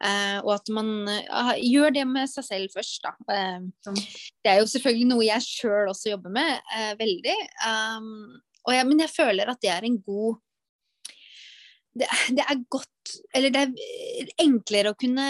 Uh, 0.00 0.40
og 0.46 0.54
at 0.54 0.70
man 0.72 0.88
uh, 1.04 1.52
gjør 1.60 1.92
det 1.92 2.06
med 2.08 2.30
seg 2.32 2.46
selv 2.46 2.72
først, 2.72 3.04
da. 3.04 3.12
Uh, 3.28 3.98
det 4.40 4.54
er 4.54 4.62
jo 4.62 4.70
selvfølgelig 4.72 5.10
noe 5.10 5.26
jeg 5.26 5.44
sjøl 5.44 5.90
også 5.90 6.14
jobber 6.14 6.32
med 6.32 6.72
veldig. 6.96 7.36
Um, 7.68 8.38
jeg, 8.72 8.86
men 8.88 9.04
jeg 9.04 9.12
føler 9.12 9.52
at 9.52 9.60
det 9.60 9.74
er 9.74 9.84
en 9.84 10.00
god 10.00 10.40
det, 11.94 12.06
det, 12.36 12.44
er 12.44 12.62
godt 12.70 13.14
Eller 13.34 13.50
det 13.50 13.62
er 13.66 14.28
enklere 14.44 14.92
å 14.92 14.98
kunne 14.98 15.26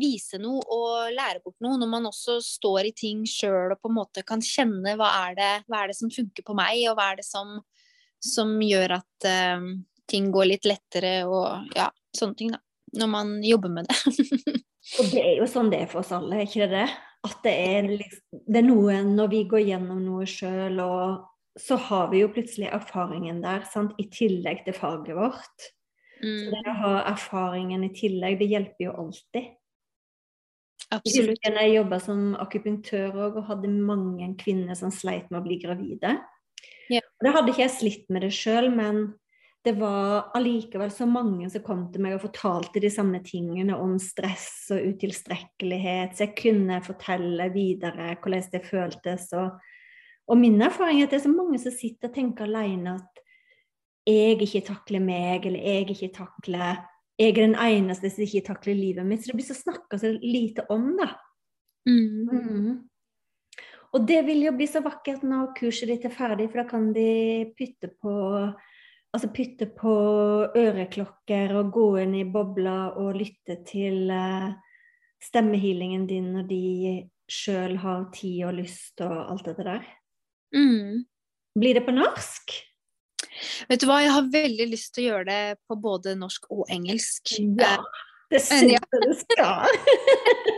vise 0.00 0.40
noe 0.40 0.60
og 0.74 1.14
lære 1.14 1.40
bort 1.44 1.56
noe 1.64 1.78
når 1.80 1.90
man 1.90 2.08
også 2.10 2.38
står 2.44 2.90
i 2.90 2.94
ting 2.96 3.24
sjøl 3.28 3.72
og 3.72 3.80
på 3.80 3.90
en 3.90 3.96
måte 3.96 4.24
kan 4.28 4.42
kjenne 4.44 4.96
hva 4.98 5.08
er 5.28 5.38
det, 5.38 5.52
hva 5.68 5.82
er 5.82 5.92
det 5.92 5.98
som 5.98 6.12
funker 6.12 6.44
på 6.44 6.56
meg, 6.58 6.82
og 6.90 6.98
hva 6.98 7.12
er 7.12 7.22
det 7.22 7.26
som, 7.28 7.56
som 8.20 8.52
gjør 8.62 8.98
at 8.98 9.28
uh, 9.28 9.64
ting 10.08 10.28
går 10.34 10.50
litt 10.52 10.68
lettere 10.68 11.14
og 11.28 11.72
ja, 11.76 11.88
sånne 12.16 12.38
ting, 12.38 12.52
da. 12.54 12.62
Når 12.98 13.08
man 13.12 13.32
jobber 13.44 13.68
med 13.68 13.88
det. 13.88 13.96
og 14.98 15.10
det 15.12 15.20
er 15.20 15.34
jo 15.42 15.48
sånn 15.48 15.68
det 15.72 15.82
er 15.84 15.90
for 15.90 16.00
oss 16.00 16.12
alle, 16.16 16.44
ikke 16.46 16.68
det? 16.70 16.86
At 17.28 17.42
det 17.44 17.52
er, 17.52 17.88
liksom, 18.00 18.44
det 18.48 18.60
er 18.62 18.64
noe 18.64 19.00
når 19.04 19.32
vi 19.34 19.42
går 19.50 19.66
gjennom 19.66 20.00
noe 20.04 20.28
sjøl 20.28 20.80
og 20.84 21.26
så 21.58 21.76
har 21.88 22.10
vi 22.12 22.22
jo 22.22 22.30
plutselig 22.32 22.70
erfaringen 22.70 23.42
der, 23.42 23.64
sant? 23.72 23.96
i 23.98 24.06
tillegg 24.12 24.62
til 24.66 24.76
faget 24.76 25.16
vårt. 25.18 25.68
Mm. 26.22 26.38
Så 26.40 26.50
det 26.54 26.64
å 26.66 26.76
ha 26.82 26.94
erfaringen 27.12 27.86
i 27.86 27.92
tillegg, 27.94 28.38
det 28.40 28.50
hjelper 28.50 28.88
jo 28.88 28.96
alltid. 29.04 29.54
Absolutt. 30.94 31.44
Jeg, 31.44 31.70
jobba 31.74 31.98
som 32.00 32.32
akupunktør 32.40 33.16
og 33.26 33.42
hadde 33.50 33.70
mange 33.70 34.30
kvinner 34.40 34.78
som 34.78 34.92
sleit 34.94 35.28
med 35.28 35.42
å 35.42 35.44
bli 35.44 35.58
gravide. 35.60 36.16
Yeah. 36.88 37.04
Det 37.20 37.32
hadde 37.34 37.52
ikke 37.52 37.66
jeg 37.66 37.74
slitt 37.74 38.06
med 38.12 38.24
det 38.24 38.32
sjøl, 38.32 38.70
men 38.72 39.10
det 39.66 39.74
var 39.76 40.30
allikevel 40.38 40.90
så 40.94 41.04
mange 41.10 41.48
som 41.52 41.64
kom 41.66 41.82
til 41.92 42.00
meg 42.04 42.14
og 42.16 42.22
fortalte 42.24 42.80
de 42.80 42.90
samme 42.92 43.20
tingene 43.26 43.76
om 43.76 43.96
stress 44.00 44.70
og 44.72 44.94
utilstrekkelighet, 44.94 46.14
så 46.14 46.24
jeg 46.24 46.36
kunne 46.38 46.78
fortelle 46.86 47.50
videre 47.52 48.14
hvordan 48.14 48.48
det 48.54 48.62
føltes. 48.64 49.26
Og, 49.36 49.58
og 50.30 50.40
min 50.40 50.56
erfaring 50.64 51.02
er 51.02 51.08
at 51.08 51.12
det 51.12 51.20
er 51.20 51.26
så 51.26 51.34
mange 51.34 51.60
som 51.60 51.74
sitter 51.74 52.08
og 52.08 52.16
tenker 52.16 52.48
alene 52.48 52.96
at 52.96 53.17
jeg 54.08 54.38
ikke 54.44 54.64
takler 54.66 55.02
meg, 55.04 55.46
eller 55.46 55.60
jeg 55.60 55.90
ikke 55.92 56.14
takler 56.16 56.84
Jeg 57.18 57.32
er 57.32 57.40
den 57.40 57.56
eneste 57.58 58.12
som 58.14 58.22
ikke 58.22 58.44
takler 58.46 58.76
livet 58.78 59.06
mitt. 59.06 59.24
Så 59.24 59.32
det 59.32 59.40
blir 59.40 59.48
så 59.48 59.56
snakka 59.58 59.98
så 59.98 60.12
lite 60.22 60.62
om, 60.70 60.92
da. 61.00 61.08
Mm. 61.88 62.28
Mm. 62.30 62.76
Og 63.96 64.06
det 64.06 64.20
vil 64.28 64.44
jo 64.44 64.52
bli 64.54 64.68
så 64.70 64.84
vakkert 64.84 65.24
når 65.26 65.50
kurset 65.58 65.90
ditt 65.90 66.06
er 66.06 66.14
ferdig, 66.14 66.46
for 66.52 66.62
da 66.62 66.66
kan 66.70 66.92
de 66.94 67.10
putte 67.58 67.92
på 68.00 68.14
Altså 69.08 69.30
putte 69.32 69.64
på 69.72 69.92
øreklokker 70.52 71.54
og 71.56 71.70
gå 71.72 71.86
inn 72.02 72.12
i 72.18 72.26
bobla 72.28 72.90
og 73.00 73.16
lytte 73.16 73.54
til 73.64 74.10
uh, 74.12 74.50
stemmehealingen 75.24 76.04
din 76.06 76.26
når 76.34 76.44
de 76.50 76.64
sjøl 77.24 77.78
har 77.80 78.04
tid 78.12 78.42
og 78.50 78.58
lyst 78.60 79.00
og 79.04 79.16
alt 79.32 79.48
dette 79.48 79.64
der. 79.64 79.86
Mm. 80.52 81.06
Blir 81.56 81.78
det 81.80 81.86
på 81.86 81.96
norsk? 81.96 82.52
Vet 83.70 83.82
du 83.82 83.88
hva, 83.88 84.00
jeg 84.04 84.14
har 84.14 84.30
veldig 84.32 84.68
lyst 84.72 84.94
til 84.94 85.04
å 85.04 85.08
gjøre 85.08 85.26
det 85.28 85.58
på 85.68 85.78
både 85.80 86.14
norsk 86.18 86.48
og 86.54 86.64
engelsk. 86.72 87.34
Ja, 87.60 87.76
det 88.32 88.42
syns 88.44 88.74
jeg 88.74 89.02
du 89.04 89.12
skal. 89.20 89.68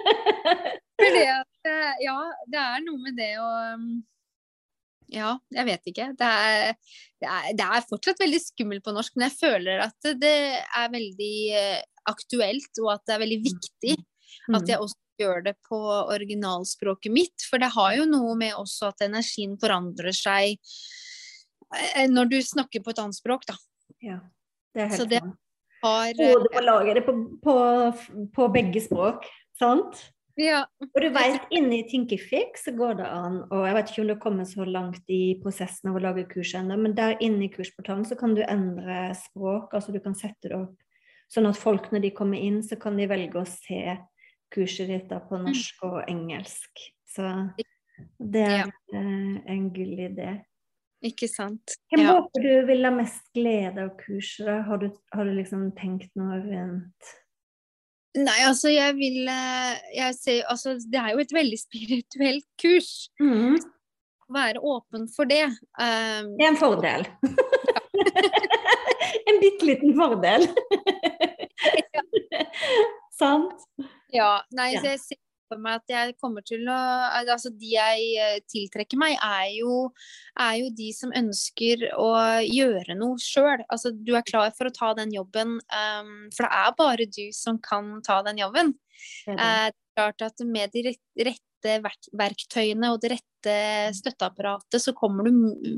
Fordi 1.01 1.25
at 1.33 1.71
eh, 1.71 1.93
Ja, 2.05 2.19
det 2.51 2.63
er 2.63 2.83
noe 2.85 3.01
med 3.01 3.17
det 3.17 3.33
å 3.41 3.51
um, 3.75 3.91
ja, 5.11 5.33
jeg 5.51 5.67
vet 5.67 5.89
ikke. 5.91 6.07
Det 6.19 6.27
er, 6.27 6.77
det, 7.19 7.27
er, 7.27 7.47
det 7.59 7.67
er, 7.67 7.87
fortsatt 7.89 8.21
veldig 8.23 8.39
skummelt 8.45 8.85
på 8.87 8.95
norsk, 8.95 9.17
men 9.17 9.27
jeg 9.27 9.39
føler 9.41 9.83
at 9.83 10.11
det 10.23 10.37
er 10.63 10.93
veldig 10.93 11.37
eh, 11.59 11.81
aktuelt, 12.11 12.71
og 12.85 12.93
at 12.95 13.07
det 13.09 13.17
er 13.17 13.23
veldig 13.25 13.41
viktig 13.43 13.97
at 14.55 14.63
mm. 14.63 14.69
jeg 14.71 14.79
også 14.79 15.01
gjør 15.21 15.45
det 15.49 15.55
på 15.67 15.79
originalspråket 16.15 17.13
mitt. 17.13 17.47
For 17.49 17.63
det 17.63 17.73
har 17.75 17.97
jo 17.99 18.07
noe 18.09 18.37
med 18.39 18.57
også 18.59 18.93
at 18.93 19.05
energien 19.07 19.57
forandrer 19.61 20.15
seg 20.17 20.55
eh, 20.55 21.10
når 22.11 22.31
du 22.31 22.39
snakker 22.43 22.83
på 22.85 22.91
et 22.95 22.99
annet 23.03 23.19
språk, 23.19 23.47
da. 23.47 23.55
Ja, 24.03 24.21
det 24.75 24.83
er 24.83 24.89
helt 24.93 25.01
Så 25.01 25.09
det. 25.11 25.21
Har, 25.83 26.09
Og 26.13 26.43
du 26.45 26.49
må 26.53 26.61
lage 26.61 26.95
det 26.99 27.05
på, 27.07 27.13
på, 27.41 27.55
på 28.37 28.49
begge 28.53 28.83
språk, 28.85 29.25
sant? 29.59 30.11
ja. 30.41 30.63
Og 30.81 31.01
du 31.03 31.09
vet, 31.13 31.47
inne 31.53 31.79
i 31.79 31.87
Thinkific 31.89 32.57
så 32.61 32.73
går 32.77 32.95
det 33.01 33.07
an, 33.09 33.41
og 33.51 33.65
jeg 33.67 33.75
vet 33.77 33.91
ikke 33.91 34.03
om 34.03 34.07
du 34.09 34.15
har 34.15 34.21
kommet 34.23 34.49
så 34.49 34.65
langt 34.69 35.11
i 35.13 35.23
prosessen 35.43 35.91
av 35.91 35.97
å 35.99 36.03
lage 36.05 36.27
kurs 36.31 36.53
ennå, 36.57 36.77
men 36.81 36.95
der 36.97 37.17
inne 37.21 37.45
i 37.45 37.51
kursportalen 37.53 38.05
så 38.09 38.17
kan 38.17 38.33
du 38.37 38.41
endre 38.47 39.11
språk, 39.21 39.75
altså 39.77 39.93
du 39.93 40.01
kan 40.01 40.17
sette 40.17 40.49
det 40.49 40.57
opp 40.57 40.77
sånn 41.31 41.47
at 41.51 41.59
folk 41.61 41.91
når 41.93 42.03
de 42.07 42.11
kommer 42.17 42.41
inn, 42.43 42.61
så 42.67 42.79
kan 42.81 42.97
de 42.99 43.07
velge 43.11 43.39
å 43.39 43.47
se 43.49 43.97
kurset 44.51 44.89
ditt 44.91 45.09
da 45.13 45.21
på 45.23 45.39
norsk 45.39 45.85
og 45.87 45.99
engelsk. 46.11 46.87
Så 47.07 47.29
det 48.19 48.47
er 48.47 48.57
Ja. 48.59 48.67
eh, 48.95 49.37
en 49.47 49.69
gull 49.73 49.95
idé. 50.09 50.41
Ikke 51.03 51.29
sant. 51.33 51.79
Hvem 51.91 52.03
Ja. 52.05 52.13
håper 52.19 52.43
du 52.45 52.67
vil 52.69 52.85
ha 52.85 52.91
mest 52.93 53.23
glede 53.35 53.79
av 53.87 53.95
kurset? 53.97 54.65
Har 54.67 54.77
du, 54.83 54.91
har 55.15 55.25
du 55.25 55.33
liksom 55.39 55.71
tenkt 55.79 56.11
noe 56.21 56.37
rundt 56.45 57.15
Nei, 58.19 58.41
altså 58.43 58.67
jeg 58.75 58.97
vil 58.99 59.29
eh, 59.31 59.77
jeg 59.95 60.15
ser, 60.19 60.41
altså, 60.51 60.73
Det 60.83 60.99
er 60.99 61.13
jo 61.15 61.21
et 61.23 61.31
veldig 61.33 61.59
spirituelt 61.67 62.45
kurs. 62.61 62.91
Være 64.31 64.59
åpen 64.63 65.07
for 65.15 65.25
det. 65.31 65.45
Um, 65.79 66.35
Det 66.39 66.45
er 66.45 66.49
en 66.51 66.57
fordel. 66.59 67.07
en 69.31 69.41
bitte 69.43 69.67
liten 69.67 69.95
fordel. 69.99 70.47
Sant? 73.21 73.53
ja, 74.13 74.41
nei, 74.57 74.73
Ja. 74.75 74.81
så 74.81 74.87
jeg 74.95 75.01
ser 75.01 75.17
for 75.51 75.61
meg 75.63 75.81
at 75.81 75.93
jeg 75.93 76.15
kommer 76.23 76.45
til 76.47 76.63
å 76.71 76.79
Altså 77.21 77.51
de 77.51 77.73
jeg 77.75 78.07
eh, 78.23 78.39
tiltrekker 78.49 79.01
meg, 79.01 79.17
er 79.19 79.51
jo, 79.59 79.91
er 80.39 80.55
jo 80.63 80.71
de 80.79 80.89
som 80.97 81.13
ønsker 81.17 81.89
å 81.99 82.09
gjøre 82.47 82.97
noe 82.99 83.19
sjøl. 83.21 83.65
Altså 83.69 83.93
du 83.93 84.15
er 84.17 84.25
klar 84.27 84.55
for 84.57 84.71
å 84.71 84.75
ta 84.75 84.93
den 84.99 85.13
jobben, 85.15 85.59
um, 85.75 86.15
for 86.33 86.47
det 86.47 86.63
er 86.63 86.79
bare 86.79 87.09
du 87.11 87.25
som 87.37 87.59
kan 87.63 87.99
ta 88.07 88.21
den 88.27 88.39
jobben. 88.41 88.73
Det 89.27 89.35
er 89.35 89.39
det. 89.43 89.51
Eh, 89.51 89.79
klart 89.99 90.23
at 90.23 90.41
med 90.47 90.71
de 90.73 90.87
rette 91.27 91.77
verk- 91.85 92.11
verktøyene 92.17 92.93
og 92.95 93.01
det 93.03 93.11
rette 93.19 93.57
støtteapparatet, 93.99 94.79
så 94.81 94.95
kommer 94.97 95.27
du 95.27 95.33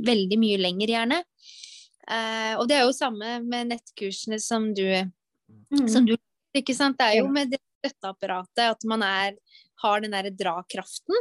veldig 0.06 0.38
mye 0.38 0.60
lenger, 0.60 0.92
gjerne. 0.94 1.22
Eh, 2.10 2.52
og 2.58 2.66
det 2.68 2.76
er 2.76 2.84
jo 2.86 2.94
samme 2.94 3.38
med 3.46 3.72
nettkursene 3.72 4.38
som 4.42 4.72
du, 4.74 4.84
Mm. 5.72 5.88
som 5.88 6.04
du 6.06 6.16
ikke 6.54 6.74
sant? 6.74 6.98
Det 6.98 7.06
er 7.06 7.20
jo 7.22 7.28
med 7.32 7.50
det 7.54 7.58
støtteapparatet 7.82 8.64
at 8.70 8.86
man 8.88 9.02
er, 9.06 9.36
har 9.82 10.00
den 10.04 10.14
derre 10.14 10.32
drakraften. 10.34 11.18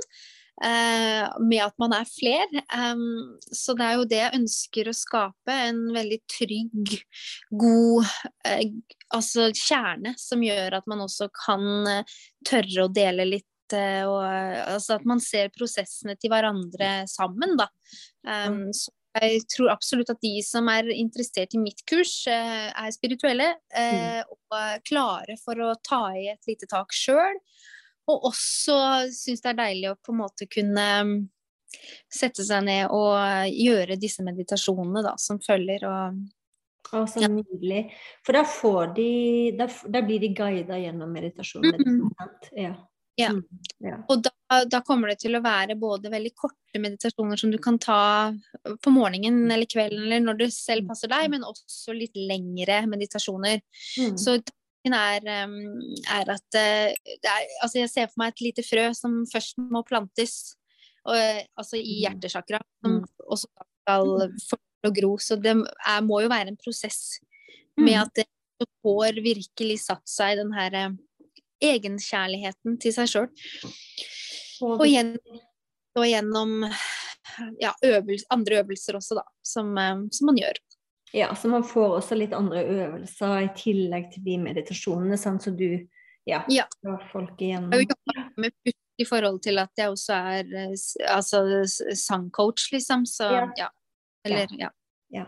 eh, 0.64 1.28
med 1.42 1.64
at 1.64 1.78
man 1.82 1.94
er 1.96 2.06
fler. 2.06 2.48
Um, 2.70 3.38
så 3.52 3.74
det 3.78 3.86
er 3.86 3.98
jo 3.98 4.08
det 4.10 4.20
jeg 4.20 4.40
ønsker 4.42 4.90
å 4.90 4.96
skape. 4.96 5.56
En 5.70 5.82
veldig 5.96 6.20
trygg, 6.30 6.96
god 7.50 8.10
eh, 8.46 8.68
altså 9.16 9.50
kjerne 9.58 10.14
som 10.22 10.44
gjør 10.46 10.78
at 10.78 10.92
man 10.92 11.02
også 11.08 11.32
kan 11.34 11.66
eh, 11.90 12.20
tørre 12.48 12.86
å 12.86 12.94
dele 12.94 13.28
litt. 13.30 13.48
eh, 13.74 14.04
og, 14.04 14.22
eh, 14.28 14.62
altså 14.68 15.00
at 15.00 15.06
man 15.08 15.22
ser 15.24 15.52
prosessene 15.56 16.18
til 16.20 16.34
hverandre 16.34 17.08
sammen, 17.08 17.58
da. 17.60 17.70
Um, 18.28 18.68
så 18.76 18.92
jeg 19.20 19.44
tror 19.52 19.74
absolutt 19.74 20.14
at 20.14 20.22
de 20.24 20.38
som 20.46 20.70
er 20.72 20.88
interessert 20.94 21.56
i 21.56 21.60
mitt 21.60 21.84
kurs, 21.90 22.14
eh, 22.32 22.70
er 22.72 22.96
spirituelle 22.96 23.50
mm. 23.76 24.32
og 24.32 24.58
er 24.58 24.84
klare 24.88 25.36
for 25.42 25.60
å 25.60 25.74
ta 25.84 26.04
i 26.16 26.30
et 26.32 26.48
lite 26.48 26.70
tak 26.72 26.96
sjøl. 26.96 27.40
Og 28.12 28.28
også 28.32 28.76
syns 29.14 29.44
det 29.44 29.52
er 29.52 29.60
deilig 29.60 29.92
å 29.92 30.00
på 30.00 30.14
en 30.14 30.22
måte 30.24 30.48
kunne 30.52 30.88
mm, 31.08 31.16
sette 32.12 32.46
seg 32.46 32.66
ned 32.68 32.94
og 32.96 33.52
gjøre 33.52 34.00
disse 34.00 34.24
meditasjonene 34.26 35.04
da, 35.06 35.16
som 35.22 35.42
følger. 35.44 35.86
Og 35.88 36.22
Å, 36.92 37.06
så 37.08 37.28
nydelig. 37.28 37.86
For 38.26 38.36
da 38.36 38.42
får 38.48 38.96
de 38.98 39.12
Da, 39.60 39.68
da 39.94 40.02
blir 40.04 40.24
de 40.24 40.32
guida 40.36 40.80
gjennom 40.82 41.12
meditasjonen. 41.14 41.78
Mm 41.78 42.00
-hmm. 42.02 42.32
Ja. 42.64 42.74
Ja. 43.16 43.30
Mm, 43.30 43.44
ja. 43.80 43.98
Og 44.10 44.24
da, 44.24 44.32
da 44.68 44.82
kommer 44.84 45.12
det 45.12 45.22
til 45.24 45.38
å 45.38 45.44
være 45.44 45.78
både 45.80 46.12
veldig 46.12 46.32
korte 46.36 46.80
meditasjoner 46.82 47.40
som 47.40 47.52
du 47.54 47.58
kan 47.62 47.78
ta 47.80 48.34
på 48.84 48.92
morgenen 48.94 49.46
eller 49.52 49.70
kvelden 49.70 50.04
eller 50.06 50.24
når 50.26 50.40
det 50.42 50.50
selv 50.56 50.90
passer 50.92 51.12
deg, 51.12 51.30
men 51.32 51.46
også 51.48 51.96
litt 51.96 52.18
lengre 52.20 52.82
meditasjoner. 52.92 53.62
Mm. 54.00 54.18
Så 54.20 54.38
tanken 54.44 54.98
er, 54.98 55.46
um, 55.46 55.56
er 56.10 56.34
at 56.36 56.44
det 56.52 56.66
er, 57.32 57.48
altså 57.64 57.80
jeg 57.80 57.92
ser 57.94 58.10
for 58.12 58.24
meg 58.24 58.34
et 58.34 58.44
lite 58.50 58.66
frø 58.68 58.90
som 58.98 59.22
først 59.32 59.62
må 59.72 59.84
plantes, 59.88 60.56
og, 61.06 61.16
eh, 61.16 61.46
altså 61.58 61.80
i 61.80 62.02
Mm. 62.06 62.18
og 62.20 62.62
som 62.84 62.92
Mm. 62.92 63.06
også 63.30 63.48
skal 63.82 64.34
få 64.50 64.94
gro. 64.94 65.18
Så 65.18 65.40
det 65.42 65.56
er, 65.56 66.02
må 66.02 66.22
jo 66.22 66.30
være 66.30 66.50
en 66.50 66.58
prosess 66.58 67.20
med 67.78 67.94
Mm. 67.96 68.02
at 68.02 68.14
det 68.16 68.28
får 68.84 69.22
virkelig 69.24 69.80
satt 69.80 70.06
seg 70.08 70.38
den 70.38 70.52
her 70.54 70.74
eh, 70.74 70.90
egenkjærligheten 71.62 72.80
til 72.82 72.94
seg 72.96 73.10
sjøl. 73.12 73.30
Og 74.62 74.82
Og, 74.82 76.06
gjennom 76.08 76.62
ja, 77.60 77.74
øvels, 77.84 78.24
andre 78.32 78.62
øvelser 78.62 78.96
også, 79.00 79.18
da, 79.20 79.24
som, 79.44 79.74
eh, 79.78 80.04
som 80.12 80.26
man 80.32 80.38
gjør. 80.40 80.60
Ja, 81.14 81.34
så 81.36 81.50
man 81.52 81.64
får 81.68 81.98
også 81.98 82.16
litt 82.16 82.34
andre 82.34 82.62
øvelser 82.64 83.34
i 83.44 83.50
tillegg 83.58 84.12
til 84.14 84.24
de 84.24 84.38
meditasjonene, 84.40 85.18
sant, 85.20 85.44
så 85.44 85.52
du 85.52 85.66
ja, 86.30 86.44
Ja. 86.48 86.64
folk 87.12 87.34
Jeg 87.42 87.50
igjennom. 87.50 87.74
jo 87.74 87.80
jobbet 87.90 88.38
med 88.38 88.54
putt 88.64 88.76
i 89.02 89.06
forhold 89.06 89.42
til 89.42 89.58
at 89.60 89.72
jeg 89.76 89.90
også 89.90 90.14
er 90.14 90.46
eh, 90.56 91.16
altså, 91.16 91.42
sangcoach, 91.98 92.70
liksom. 92.72 93.06
Så 93.06 93.24
Ja. 93.32 93.48
ja. 93.58 93.70
Eller, 94.24 94.48
ja. 94.60 94.70
Ja. 95.12 95.26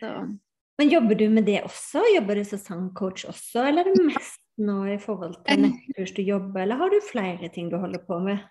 Så. 0.00 0.38
Men 0.78 0.88
jobber 0.90 1.14
du 1.14 1.28
med 1.28 1.44
det 1.44 1.62
også? 1.62 2.02
Jobber 2.14 2.34
du 2.34 2.44
som 2.44 2.58
sangcoach 2.58 3.26
også, 3.28 3.68
eller 3.68 3.86
er 3.86 3.94
det 3.94 4.04
mest 4.06 4.40
nå 4.62 4.80
i 4.92 4.98
forhold 5.02 5.38
til 5.46 5.64
nettkurs 5.66 6.14
du 6.16 6.22
jobber, 6.26 6.64
eller 6.64 6.80
har 6.80 6.90
du 6.92 6.98
flere 7.04 7.50
ting 7.54 7.70
du 7.72 7.78
holder 7.80 8.02
på 8.06 8.20
med? 8.24 8.42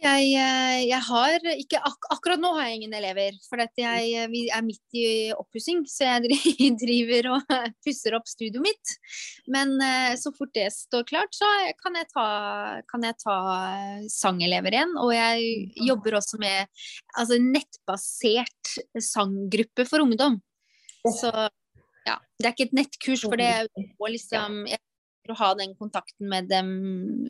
Jeg, 0.00 0.30
eh, 0.32 0.78
jeg 0.88 1.00
har 1.04 1.42
ikke 1.60 1.78
ak 1.84 2.06
Akkurat 2.14 2.40
nå 2.40 2.54
har 2.56 2.70
jeg 2.70 2.78
ingen 2.78 2.94
elever, 2.96 3.34
for 3.44 3.60
jeg, 3.60 4.06
eh, 4.16 4.28
vi 4.32 4.46
er 4.48 4.62
midt 4.64 4.96
i 4.96 5.04
oppussing. 5.36 5.82
Så 5.84 6.08
jeg 6.08 6.30
driver 6.80 7.28
og 7.34 7.52
pusser 7.84 8.16
opp 8.16 8.28
studioet 8.28 8.64
mitt. 8.64 8.94
Men 9.52 9.76
eh, 9.84 10.14
så 10.20 10.32
fort 10.32 10.54
det 10.56 10.70
står 10.72 11.04
klart, 11.10 11.36
så 11.36 11.48
kan 11.82 12.00
jeg 12.00 12.08
ta, 12.14 12.26
kan 12.88 13.04
jeg 13.04 13.18
ta 13.20 13.36
sangelever 14.08 14.78
igjen. 14.78 14.96
Og 15.04 15.12
jeg 15.12 15.68
jobber 15.90 16.16
også 16.22 16.40
med 16.40 16.64
altså, 17.12 17.36
nettbasert 17.44 18.76
sanggruppe 19.04 19.84
for 19.88 20.06
ungdom. 20.06 20.40
Så 21.04 21.28
ja, 22.08 22.16
det 22.40 22.46
er 22.46 22.54
ikke 22.54 22.70
et 22.70 22.78
nettkurs, 22.80 23.28
for 23.28 23.36
det 23.40 23.68
må 24.00 24.08
liksom 24.12 24.64
jeg 24.68 24.80
å 25.32 25.38
ha 25.38 25.50
den 25.58 25.74
kontakten 25.78 26.28
med 26.30 26.48
dem 26.50 26.70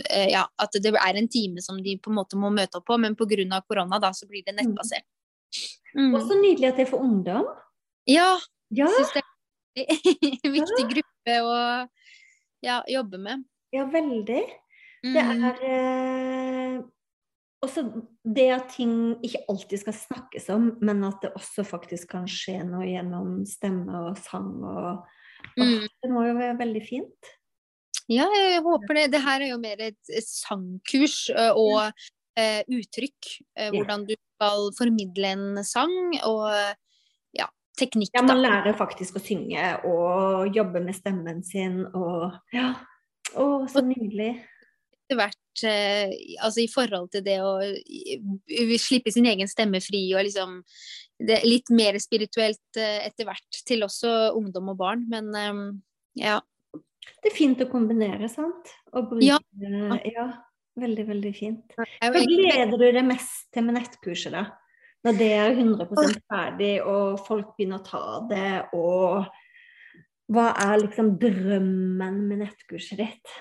eh, 0.08 0.30
ja, 0.32 0.46
At 0.60 0.76
det 0.76 0.92
er 0.92 1.18
en 1.18 1.28
time 1.30 1.62
som 1.64 1.80
de 1.82 1.96
på 2.00 2.12
en 2.12 2.18
måte 2.20 2.38
må 2.40 2.52
møte 2.54 2.80
opp 2.80 2.88
på, 2.90 2.98
men 3.00 3.16
pga. 3.18 3.60
korona 3.68 4.00
da, 4.02 4.12
så 4.16 4.28
blir 4.28 4.44
det 4.46 4.56
nettbasert. 4.58 5.06
Mm. 5.96 6.14
Og 6.14 6.22
så 6.22 6.38
nydelig 6.38 6.70
at 6.70 6.78
det 6.78 6.86
er 6.86 6.90
for 6.92 7.04
ungdom. 7.04 7.48
Ja, 8.08 8.38
Ja, 8.70 8.86
jeg 8.86 8.92
syns 8.94 9.14
det 9.16 9.22
er 9.82 10.36
en 10.46 10.52
viktig 10.54 10.84
gruppe 10.92 11.36
å 11.42 11.54
ja, 12.62 12.80
jobbe 12.86 13.18
med. 13.18 13.44
ja 13.74 13.86
veldig. 13.90 14.42
Mm. 15.02 15.14
Det 15.16 15.24
er 15.24 15.62
eh, 15.66 16.76
også 17.64 17.84
det 18.22 18.46
at 18.54 18.68
ting 18.76 19.16
ikke 19.26 19.42
alltid 19.48 19.82
skal 19.82 19.96
snakkes 19.96 20.46
om, 20.54 20.68
men 20.84 21.02
at 21.08 21.18
det 21.24 21.32
også 21.34 21.64
faktisk 21.66 22.12
kan 22.14 22.28
skje 22.30 22.60
noe 22.68 22.86
gjennom 22.86 23.40
stemme 23.48 24.04
og 24.06 24.20
sang 24.22 24.52
og 24.60 25.00
og 25.50 25.64
Mm. 25.66 25.86
Det 26.02 26.10
må 26.12 26.24
jo 26.28 26.36
være 26.36 26.58
veldig 26.58 26.82
fint. 26.84 27.30
Ja, 28.10 28.26
jeg 28.34 28.62
håper 28.64 28.98
det. 28.98 29.06
Det 29.12 29.22
her 29.22 29.44
er 29.44 29.52
jo 29.52 29.60
mer 29.62 29.80
et 29.86 30.12
sangkurs 30.26 31.28
og 31.54 31.78
uh, 31.86 32.62
uttrykk. 32.66 33.32
Uh, 33.54 33.70
hvordan 33.76 34.06
du 34.08 34.14
skal 34.16 34.70
formidle 34.78 35.34
en 35.36 35.64
sang 35.66 35.94
og 36.26 36.48
ja, 37.36 37.46
teknikk, 37.78 38.14
Ja, 38.16 38.24
man 38.26 38.42
lærer 38.42 38.74
faktisk 38.78 39.20
å 39.20 39.22
synge 39.22 39.74
og 39.86 40.56
jobbe 40.56 40.82
med 40.82 40.98
stemmen 40.98 41.44
sin 41.46 41.84
og 41.92 42.40
Ja. 42.56 42.74
Å, 43.38 43.44
så 43.70 43.78
nydelig. 43.84 44.40
etter 45.04 45.18
hvert 45.20 45.60
altså 46.42 46.64
i 46.64 46.70
forhold 46.72 47.12
til 47.12 47.22
det 47.22 47.36
å 47.44 47.60
slippe 48.80 49.12
sin 49.14 49.28
egen 49.30 49.46
stemme 49.46 49.78
fri 49.84 50.00
og 50.16 50.24
liksom 50.26 50.56
det 51.20 51.36
er 51.36 51.46
litt 51.46 51.70
mer 51.70 51.98
spirituelt 52.02 52.80
etter 52.80 53.28
hvert 53.28 53.60
til 53.68 53.84
også 53.86 54.32
ungdom 54.34 54.72
og 54.72 54.80
barn, 54.80 55.04
men 55.12 55.30
ja. 56.18 56.40
Det 57.20 57.30
er 57.30 57.36
fint 57.36 57.60
å 57.62 57.68
kombinere, 57.70 58.28
sant? 58.32 58.72
Bruke 58.92 59.24
Ja. 59.24 59.38
ja. 60.04 60.30
Veldig, 60.80 61.04
veldig 61.08 61.30
fint. 61.34 61.74
Hva 61.76 62.22
gleder 62.22 62.76
du 62.78 62.86
deg 62.86 63.04
mest 63.04 63.48
til 63.52 63.66
med 63.66 63.76
nettkurset, 63.76 64.32
da? 64.32 64.46
Når 65.04 65.16
det 65.18 65.28
er 65.32 65.54
100% 65.56 66.20
ferdig, 66.28 66.74
og 66.84 67.20
folk 67.26 67.54
begynner 67.56 67.80
å 67.80 67.84
ta 67.84 68.04
det, 68.30 68.52
og 68.76 69.26
hva 70.30 70.50
er 70.62 70.82
liksom 70.84 71.14
drømmen 71.20 72.20
med 72.28 72.44
nettkurset 72.44 73.00
ditt? 73.00 73.32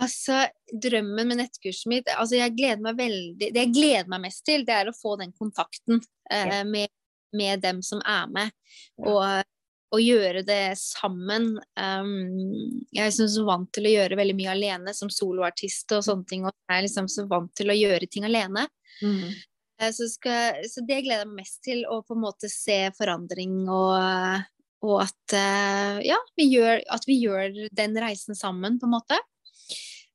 Altså, 0.00 0.44
drømmen 0.70 1.28
med 1.28 1.40
nettkurset 1.42 1.88
mitt 1.90 2.08
altså 2.14 2.38
jeg 2.38 2.54
gleder 2.56 2.80
meg 2.86 2.96
veldig, 2.96 3.50
Det 3.52 3.64
jeg 3.66 3.72
gleder 3.74 4.08
meg 4.08 4.22
mest 4.22 4.44
til, 4.46 4.62
det 4.64 4.72
er 4.72 4.88
å 4.88 4.96
få 4.96 5.18
den 5.20 5.34
kontakten 5.36 6.00
eh, 6.30 6.62
med 6.64 6.88
med 7.32 7.60
dem 7.62 7.82
som 7.82 8.00
er 8.02 8.26
med, 8.26 8.50
og, 8.98 9.42
og 9.90 10.02
gjøre 10.02 10.42
det 10.46 10.76
sammen. 10.78 11.52
Um, 11.74 12.82
jeg 12.94 13.02
er 13.02 13.10
liksom 13.10 13.30
så 13.32 13.44
vant 13.48 13.70
til 13.74 13.88
å 13.88 13.94
gjøre 13.96 14.18
veldig 14.20 14.36
mye 14.38 14.52
alene 14.52 14.94
som 14.96 15.10
soloartist 15.12 15.90
og 15.96 16.04
sånne 16.06 16.28
ting, 16.30 16.44
og 16.46 16.54
jeg 16.54 16.76
er 16.76 16.86
liksom 16.86 17.08
så 17.10 17.26
vant 17.30 17.50
til 17.58 17.72
å 17.72 17.76
gjøre 17.78 18.10
ting 18.10 18.28
alene. 18.28 18.68
Mm. 19.02 19.32
Eh, 19.80 19.90
så, 19.96 20.06
skal, 20.12 20.62
så, 20.70 20.84
det 20.86 21.02
gleder 21.06 21.24
jeg 21.24 21.32
meg 21.32 21.42
mest 21.42 21.60
til, 21.66 21.82
å 21.90 22.00
på 22.06 22.16
en 22.16 22.22
måte 22.22 22.50
se 22.52 22.78
forandring 22.98 23.64
og, 23.66 24.46
og 24.86 24.96
at, 25.08 25.34
uh, 25.34 25.98
ja, 26.06 26.20
vi 26.38 26.50
gjør, 26.52 26.84
at 26.94 27.10
vi 27.10 27.18
gjør 27.24 27.66
den 27.74 27.98
reisen 28.00 28.38
sammen, 28.38 28.78
på 28.78 28.88
en 28.88 28.96
måte. 28.98 29.18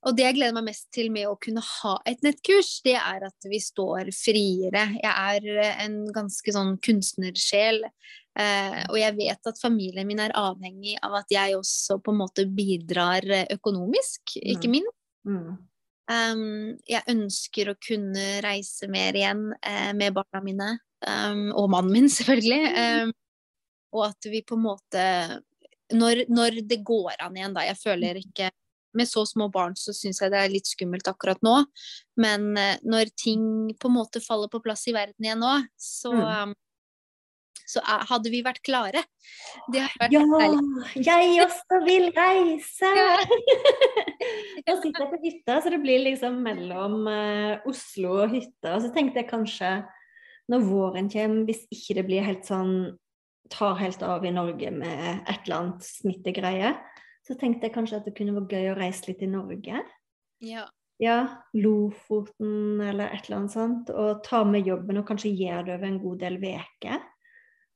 Og 0.06 0.14
det 0.14 0.28
jeg 0.28 0.38
gleder 0.38 0.54
meg 0.54 0.68
mest 0.68 0.92
til 0.94 1.10
med 1.14 1.26
å 1.26 1.38
kunne 1.42 1.64
ha 1.66 1.96
et 2.06 2.22
nettkurs, 2.26 2.78
det 2.86 2.94
er 3.00 3.26
at 3.26 3.48
vi 3.50 3.58
står 3.62 4.12
friere. 4.14 4.86
Jeg 5.02 5.12
er 5.12 5.48
eh, 5.64 5.80
en 5.88 6.04
ganske 6.14 6.54
sånn 6.54 6.76
kunstnersjel, 6.86 7.82
eh, 8.40 8.82
og 8.90 8.98
jeg 9.00 9.16
vet 9.18 9.52
at 9.52 9.62
familien 9.62 10.08
min 10.08 10.22
er 10.24 10.36
avhengig 10.38 10.98
av 11.06 11.22
at 11.22 11.32
jeg 11.34 11.56
også 11.58 12.00
på 12.04 12.14
en 12.14 12.22
måte 12.24 12.48
bidrar 12.50 13.26
økonomisk, 13.56 14.38
ikke 14.42 14.70
mm. 14.70 14.76
minst. 14.76 15.00
Mm. 15.26 15.56
Um, 16.06 16.76
jeg 16.86 17.02
ønsker 17.10 17.72
å 17.72 17.80
kunne 17.82 18.26
reise 18.46 18.86
mer 18.94 19.16
igjen 19.18 19.48
eh, 19.66 19.90
med 19.98 20.14
barna 20.14 20.42
mine, 20.46 20.68
um, 21.02 21.48
og 21.58 21.72
mannen 21.74 21.96
min, 21.96 22.12
selvfølgelig. 22.18 22.62
Um, 22.78 23.16
og 23.96 24.10
at 24.12 24.30
vi 24.30 24.44
på 24.46 24.58
en 24.58 24.66
måte 24.68 25.06
når, 25.96 26.26
når, 26.30 26.62
det 26.68 26.84
går 26.86 27.18
an 27.24 27.38
igjen, 27.38 27.56
da. 27.56 27.66
Jeg 27.66 27.80
føler 27.82 28.22
ikke 28.22 28.52
med 28.96 29.10
så 29.10 29.26
små 29.28 29.50
barn 29.52 29.74
så 29.76 29.92
syns 29.92 30.22
jeg 30.22 30.32
det 30.32 30.40
er 30.40 30.54
litt 30.54 30.70
skummelt 30.70 31.08
akkurat 31.10 31.42
nå. 31.46 31.58
Men 32.22 32.52
uh, 32.54 32.76
når 32.86 33.10
ting 33.18 33.74
på 33.80 33.90
en 33.90 33.98
måte 33.98 34.22
faller 34.24 34.52
på 34.52 34.62
plass 34.66 34.86
i 34.92 34.96
verden 34.96 35.26
igjen 35.26 35.42
nå, 35.42 35.56
så, 35.74 36.14
mm. 36.14 36.54
Så 37.70 37.82
er, 37.82 38.06
hadde 38.10 38.32
vi 38.34 38.42
vært 38.46 38.62
klare. 38.66 39.02
Vært 39.74 40.14
ja, 40.14 40.22
jeg 40.96 41.40
også 41.46 41.80
vil 41.86 42.10
reise! 42.16 42.92
Nå 44.66 44.76
sitter 44.82 45.04
jeg 45.04 45.12
på 45.12 45.22
hytta, 45.24 45.60
så 45.62 45.74
det 45.74 45.82
blir 45.84 46.04
liksom 46.06 46.38
mellom 46.46 47.02
uh, 47.10 47.66
Oslo 47.70 48.20
og 48.24 48.36
hytta. 48.36 48.78
Og 48.78 48.86
så 48.86 48.94
tenkte 48.96 49.22
jeg 49.24 49.32
kanskje 49.32 49.78
når 50.52 50.68
våren 50.68 51.10
kommer, 51.10 51.46
hvis 51.48 51.66
ikke 51.74 51.98
det 52.00 52.06
blir 52.08 52.26
helt 52.26 52.46
sånn 52.46 52.76
tar 53.50 53.76
helt 53.78 54.02
av 54.06 54.26
i 54.26 54.34
Norge 54.34 54.72
med 54.74 55.26
et 55.30 55.46
eller 55.46 55.58
annet 55.60 55.86
smittegreie, 55.86 56.72
så 57.26 57.36
tenkte 57.38 57.68
jeg 57.68 57.76
kanskje 57.76 58.00
at 58.00 58.08
det 58.08 58.16
kunne 58.18 58.36
vært 58.38 58.56
gøy 58.56 58.72
å 58.72 58.78
reise 58.78 59.10
litt 59.10 59.22
i 59.26 59.30
Norge. 59.30 59.82
Ja. 60.46 60.66
ja. 61.02 61.18
Lofoten 61.58 62.82
eller 62.82 63.14
et 63.14 63.26
eller 63.26 63.40
annet 63.40 63.56
sånt. 63.56 63.92
Og 63.94 64.22
ta 64.26 64.44
med 64.48 64.68
jobben 64.68 65.02
og 65.02 65.08
kanskje 65.10 65.34
gjøre 65.34 65.66
det 65.70 65.78
over 65.78 65.90
en 65.90 66.02
god 66.04 66.22
del 66.26 66.40
uker. 66.42 67.06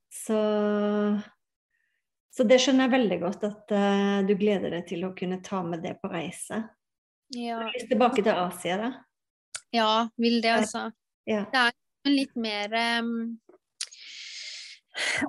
Så, 0.09 0.39
så 2.33 2.45
det 2.49 2.57
skjønner 2.61 2.87
jeg 2.87 2.95
veldig 2.95 3.19
godt 3.21 3.45
at 3.49 3.73
uh, 3.75 4.17
du 4.25 4.33
gleder 4.39 4.73
deg 4.73 4.87
til 4.89 5.05
å 5.05 5.13
kunne 5.17 5.41
ta 5.45 5.61
med 5.65 5.83
det 5.85 5.95
på 6.01 6.09
reise. 6.11 6.63
Ja. 7.35 7.61
Tilbake 7.77 8.25
til 8.25 8.33
Asia, 8.33 8.79
da. 8.81 8.89
Ja, 9.75 9.91
vil 10.17 10.39
det, 10.41 10.55
altså. 10.63 10.87
Ja. 11.29 11.43
Det 11.53 11.67
er 11.69 12.15
litt 12.15 12.33
mer 12.39 12.73
um 13.03 13.13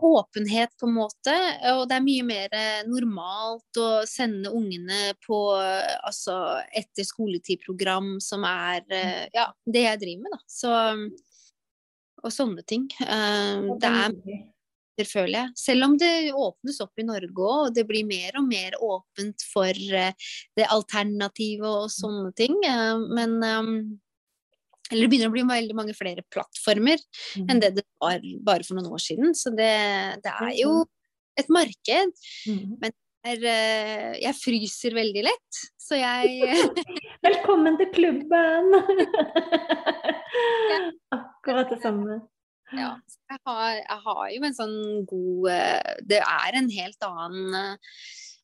åpenhet, 0.01 0.77
på 0.79 0.87
en 0.87 0.95
måte. 0.95 1.35
Og 1.75 1.85
det 1.89 1.97
er 1.97 2.05
mye 2.05 2.27
mer 2.27 2.55
eh, 2.57 2.83
normalt 2.89 3.81
å 3.81 3.89
sende 4.09 4.53
ungene 4.55 5.15
på 5.27 5.39
altså 5.55 6.37
etter 6.77 7.07
skoletid-program 7.07 8.17
som 8.25 8.47
er 8.49 8.85
eh, 8.89 9.27
ja, 9.37 9.51
det 9.67 9.85
jeg 9.87 10.03
driver 10.05 10.25
med, 10.25 10.37
da. 10.37 10.41
Så, 10.51 10.73
og 12.21 12.35
sånne 12.35 12.65
ting. 12.69 12.89
Eh, 13.05 13.71
det 13.81 13.93
er 14.05 14.17
føler 15.09 15.37
jeg. 15.37 15.55
Selv 15.59 15.87
om 15.89 15.97
det 16.01 16.13
åpnes 16.35 16.81
opp 16.85 17.01
i 17.01 17.07
Norge 17.07 17.33
òg, 17.33 17.67
og 17.69 17.75
det 17.77 17.87
blir 17.89 18.07
mer 18.09 18.39
og 18.41 18.47
mer 18.49 18.77
åpent 18.83 19.45
for 19.53 19.73
det 19.75 20.69
alternative 20.69 21.69
og 21.69 21.91
sånne 21.95 22.33
ting. 22.39 22.57
Men 23.15 23.39
eller 24.91 25.07
det 25.07 25.11
begynner 25.13 25.31
å 25.31 25.35
bli 25.35 25.45
veldig 25.47 25.77
mange 25.79 25.95
flere 25.95 26.25
plattformer 26.35 26.99
mm. 26.99 27.45
enn 27.47 27.61
det 27.63 27.75
det 27.77 27.85
var 28.03 28.25
bare 28.47 28.67
for 28.67 28.79
noen 28.79 28.91
år 28.97 29.03
siden. 29.05 29.37
Så 29.39 29.53
det, 29.55 29.71
det 30.25 30.33
er 30.35 30.57
jo 30.59 30.73
et 31.39 31.53
marked. 31.53 32.17
Mm. 32.51 32.75
Men 32.83 32.97
er, 33.31 33.45
eh, 33.45 34.11
jeg 34.23 34.39
fryser 34.39 34.97
veldig 34.97 35.25
lett, 35.27 35.63
så 35.81 35.99
jeg 36.01 36.57
Velkommen 37.27 37.77
til 37.77 37.91
klubben! 37.93 38.73
Akkurat 41.19 41.69
det 41.69 41.83
samme. 41.85 42.23
Ja, 42.77 42.91
jeg 43.31 43.41
har, 43.47 43.77
jeg 43.79 44.01
har, 44.07 44.25
jo 44.35 44.43
en 44.47 44.57
sånn 44.57 44.77
god 45.11 45.47
eh, 45.51 45.95
Det 46.07 46.21
er 46.23 46.59
en 46.59 46.69
helt 46.71 47.07
annen 47.07 47.57
eh, 47.59 47.95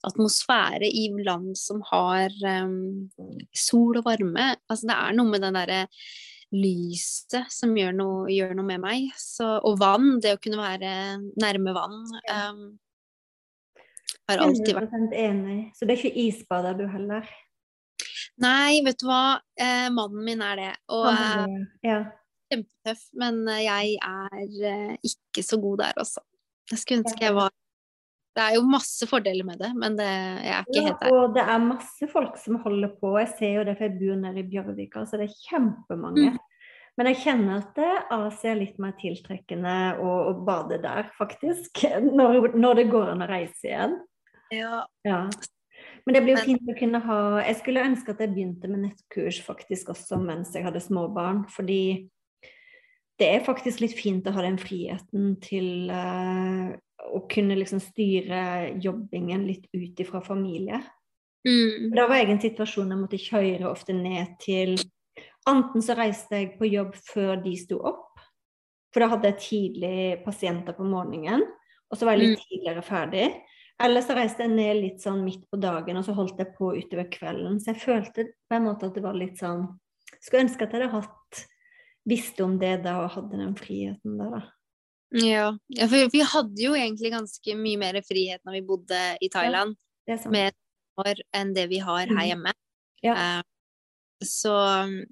atmosfære 0.06 0.86
i 0.86 1.08
land 1.26 1.56
som 1.58 1.80
har 1.88 2.30
um, 2.62 3.08
sol 3.56 3.98
og 3.98 4.06
varme. 4.06 4.52
Altså 4.70 4.90
det 4.90 4.96
er 4.96 5.16
noe 5.18 5.32
med 5.32 5.42
den 5.42 5.58
derre 5.58 5.80
lyset 6.54 7.50
som 7.50 7.72
gjør 7.74 7.96
noe, 7.96 8.18
gjør 8.30 8.54
noe 8.54 8.68
med 8.68 8.82
meg. 8.84 9.08
Så, 9.18 9.48
og 9.66 9.80
vann, 9.80 10.20
det 10.22 10.36
å 10.36 10.42
kunne 10.42 10.60
være 10.60 10.92
nærme 11.42 11.74
vann, 11.74 12.04
um, 12.30 12.60
har 14.30 14.42
alltid 14.42 14.74
vært 14.78 15.16
enig. 15.16 15.58
Så 15.74 15.86
det 15.86 15.96
er 15.96 16.04
ikke 16.04 16.24
isbader 16.26 16.78
du 16.78 16.86
heller? 16.90 17.26
Nei, 18.42 18.82
vet 18.84 18.98
du 19.00 19.06
hva. 19.08 19.38
Eh, 19.56 19.88
mannen 19.94 20.24
min 20.26 20.42
er 20.44 20.60
det. 20.60 20.72
Og 20.92 21.08
eh, 21.08 21.58
ja. 21.86 22.00
Kjempetøff. 22.56 23.04
Men 23.22 23.44
eh, 23.52 23.62
jeg 23.66 23.94
er 24.08 24.66
eh, 24.72 25.12
ikke 25.12 25.44
så 25.46 25.60
god 25.62 25.84
der, 25.84 26.02
også. 26.02 26.24
Jeg 26.72 26.82
skulle 26.82 27.04
ønske 27.04 27.28
jeg 27.28 27.36
var 27.36 27.54
det 28.36 28.44
er 28.44 28.56
jo 28.58 28.66
masse 28.68 29.06
fordeler 29.08 29.46
med 29.48 29.56
det, 29.62 29.70
men 29.80 29.94
det, 29.96 30.06
jeg 30.44 30.52
er 30.52 30.66
ikke 30.66 30.76
ja, 30.76 30.88
helt 30.90 30.98
der. 31.00 31.14
Og 31.16 31.30
det 31.32 31.44
er 31.54 31.62
masse 31.62 32.08
folk 32.12 32.34
som 32.36 32.58
holder 32.60 32.90
på. 33.00 33.14
Jeg 33.16 33.30
ser 33.38 33.54
jo 33.54 33.62
det, 33.64 33.78
for 33.78 33.86
jeg 33.86 33.96
bor 33.96 34.18
nede 34.20 34.42
i 34.42 34.50
Bjørvika, 34.50 35.06
så 35.08 35.16
det 35.16 35.30
er 35.30 35.38
kjempemange. 35.46 36.34
Mm. 36.34 36.66
Men 36.96 37.10
jeg 37.10 37.20
kjenner 37.22 37.62
at 37.62 37.80
Asia 38.12 38.52
er 38.52 38.60
litt 38.60 38.76
mer 38.80 38.92
tiltrekkende 39.00 39.76
å, 40.04 40.12
å 40.28 40.34
bade 40.44 40.82
der, 40.84 41.08
faktisk. 41.16 41.80
Når, 42.18 42.52
når, 42.56 42.82
det 42.82 42.86
går 42.92 43.14
an 43.14 43.24
å 43.24 43.30
reise 43.30 43.70
igjen. 43.70 43.96
Ja. 44.52 44.82
ja. 45.08 45.22
Men 46.04 46.16
det 46.16 46.22
blir 46.22 46.36
jo 46.36 46.44
fint 46.44 46.68
å 46.70 46.74
kunne 46.78 47.00
ha 47.02 47.16
Jeg 47.40 47.56
skulle 47.58 47.82
ønske 47.82 48.12
at 48.14 48.20
jeg 48.22 48.30
begynte 48.30 48.68
med 48.70 48.84
nettkurs 48.84 49.40
faktisk 49.42 49.88
også 49.90 50.20
mens 50.22 50.52
jeg 50.54 50.64
hadde 50.64 50.84
småbarn. 50.84 51.44
Fordi 51.52 52.06
det 53.20 53.28
er 53.32 53.46
faktisk 53.46 53.80
litt 53.80 53.96
fint 53.96 54.26
å 54.28 54.34
ha 54.36 54.44
den 54.44 54.58
friheten 54.60 55.36
til 55.42 55.88
uh, 55.88 56.74
å 57.06 57.22
kunne 57.30 57.56
liksom 57.56 57.80
styre 57.80 58.76
jobbingen 58.82 59.46
litt 59.48 59.68
ut 59.72 60.02
ifra 60.02 60.20
familie. 60.24 60.82
Mm. 61.46 61.92
Da 61.94 62.08
var 62.10 62.20
jeg 62.20 62.28
i 62.28 62.34
en 62.34 62.42
situasjon 62.42 62.92
jeg 62.92 63.00
måtte 63.00 63.22
kjøre 63.22 63.70
ofte 63.70 63.96
ned 63.96 64.36
til 64.42 64.76
Enten 65.46 65.82
så 65.84 65.94
reiste 65.94 66.40
jeg 66.40 66.56
på 66.58 66.66
jobb 66.66 66.96
før 67.06 67.36
de 67.38 67.52
sto 67.54 67.76
opp, 67.86 68.18
for 68.90 69.04
da 69.04 69.06
hadde 69.12 69.30
jeg 69.30 69.42
tidlig 69.44 69.98
pasienter 70.24 70.74
på 70.74 70.82
morgenen, 70.82 71.44
og 71.86 71.94
så 71.94 72.08
var 72.08 72.16
jeg 72.16 72.24
litt 72.24 72.40
mm. 72.40 72.46
tidligere 72.48 72.82
ferdig. 72.82 73.26
Eller 73.86 74.02
så 74.02 74.16
reiste 74.16 74.42
jeg 74.42 74.56
ned 74.56 74.80
litt 74.80 75.04
sånn 75.04 75.20
midt 75.22 75.44
på 75.52 75.60
dagen, 75.62 76.00
og 76.00 76.02
så 76.02 76.16
holdt 76.16 76.40
jeg 76.42 76.50
på 76.56 76.72
utover 76.74 77.06
kvelden. 77.12 77.60
Så 77.62 77.70
jeg 77.70 77.82
følte 77.84 78.26
på 78.48 78.58
en 78.58 78.66
måte 78.66 78.88
at 78.88 78.98
det 78.98 79.04
var 79.04 79.14
litt 79.14 79.38
sånn 79.38 79.68
Skulle 80.16 80.46
ønske 80.48 80.66
at 80.66 80.74
jeg 80.74 80.82
hadde 80.82 81.04
hatt 81.04 81.40
visste 82.06 82.44
om 82.46 82.56
det 82.60 82.78
da 82.84 83.00
og 83.04 83.10
hadde 83.16 83.40
den 83.40 83.56
friheten 83.58 84.20
der, 84.20 84.36
da. 84.38 84.44
Ja, 85.16 85.48
ja 85.70 85.86
for 85.90 86.10
vi 86.12 86.22
hadde 86.26 86.62
jo 86.62 86.74
egentlig 86.74 87.12
ganske 87.14 87.58
mye 87.58 87.78
mer 87.78 87.98
frihet 88.06 88.42
når 88.46 88.58
vi 88.58 88.62
bodde 88.66 89.02
i 89.22 89.28
Thailand 89.32 89.76
ja, 90.08 90.18
med 90.32 90.56
år 91.00 91.20
enn 91.36 91.52
det 91.54 91.68
vi 91.70 91.78
har 91.82 92.06
her 92.06 92.16
mm. 92.16 92.24
hjemme. 92.30 92.54
Ja. 93.04 93.14
Uh, 93.14 93.44
så, 94.24 94.54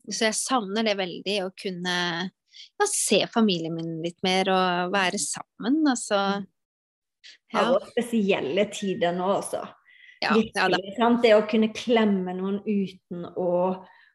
så, 0.09 0.31
jeg 0.31 0.37
savner 0.39 0.87
det 0.87 0.97
veldig, 0.99 1.37
å 1.45 1.53
kunne 1.61 1.97
ja, 2.25 2.87
se 2.89 3.21
familien 3.31 3.75
min 3.77 3.99
litt 4.03 4.21
mer 4.25 4.49
og 4.55 4.95
være 4.95 5.21
sammen. 5.21 5.83
Altså. 5.91 6.21
Ja. 7.53 7.69
Og 7.75 7.85
spesielle 7.93 8.69
tider 8.73 9.15
nå, 9.17 9.29
altså. 9.39 9.65
Ja, 10.25 10.39
ja, 10.57 10.69
det 11.21 11.35
å 11.37 11.45
kunne 11.51 11.69
klemme 11.77 12.33
noen 12.33 12.63
uten 12.65 13.27
å 13.37 13.51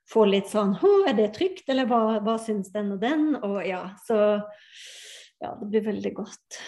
få 0.09 0.25
litt 0.29 0.49
sånn 0.49 0.75
Er 1.07 1.15
det 1.17 1.33
trygt, 1.35 1.67
eller 1.69 1.87
hva, 1.89 2.19
hva 2.25 2.37
syns 2.41 2.71
den 2.73 2.93
og 2.95 3.03
den? 3.03 3.33
Og 3.37 3.61
ja, 3.67 3.83
så 4.07 4.39
Ja, 5.39 5.53
det 5.55 5.69
blir 5.71 5.85
veldig 5.85 6.13
godt. 6.17 6.61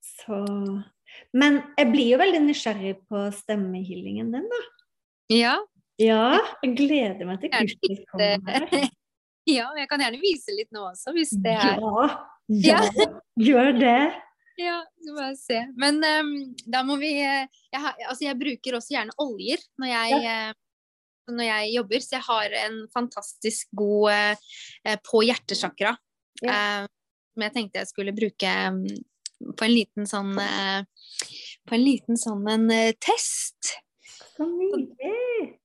Så 0.00 0.42
Men 1.36 1.62
jeg 1.76 1.90
blir 1.92 2.12
jo 2.14 2.20
veldig 2.22 2.44
nysgjerrig 2.46 2.94
på 3.10 3.26
stemmehealingen 3.36 4.30
din, 4.32 4.46
da. 4.48 4.62
Ja, 5.28 5.56
ja, 5.98 6.38
jeg 6.62 6.76
gleder 6.78 7.26
meg 7.26 7.42
til 7.42 7.52
kurset 7.52 8.06
kommer. 8.12 8.70
Ja, 9.48 9.70
jeg 9.80 9.88
kan 9.88 10.02
gjerne 10.02 10.18
vise 10.20 10.52
litt 10.52 10.68
nå 10.76 10.82
også, 10.90 11.14
hvis 11.16 11.30
det 11.40 11.54
er 11.56 11.78
Ja, 11.80 12.08
ja. 12.52 12.80
gjør 13.40 13.70
det. 13.80 14.00
Ja, 14.58 14.80
så 15.06 15.12
bare 15.14 15.36
se. 15.38 15.58
Men 15.78 16.00
um, 16.02 16.30
da 16.66 16.80
må 16.82 16.96
vi 16.98 17.12
eh, 17.22 17.44
jeg, 17.70 17.78
har, 17.78 17.92
altså 18.10 18.24
jeg 18.24 18.38
bruker 18.40 18.74
også 18.74 18.90
gjerne 18.96 19.14
oljer 19.22 19.60
når 19.78 19.90
jeg, 19.92 20.16
ja. 20.24 20.32
Når 21.30 21.48
jeg 21.48 21.72
jobber, 21.76 22.04
så 22.04 22.16
jeg 22.16 22.26
har 22.28 22.54
en 22.64 22.78
fantastisk 22.94 23.68
god 23.76 24.12
eh, 24.14 24.98
på 25.04 25.22
hjertesjakra. 25.26 25.94
Ja. 26.42 26.54
Uh, 26.54 26.88
som 27.38 27.46
jeg 27.46 27.54
tenkte 27.54 27.82
jeg 27.82 27.90
skulle 27.92 28.14
bruke 28.16 28.52
mm, 28.74 28.86
på 29.54 29.66
en 29.66 29.74
liten 29.74 30.08
sånn 30.10 30.32
eh, 30.42 30.82
På 31.68 31.76
en 31.76 31.84
liten 31.84 32.18
sånn 32.18 32.46
en 32.50 32.66
eh, 32.74 32.96
test. 32.98 33.76
Så 34.34 34.46
nydelig! 34.48 35.58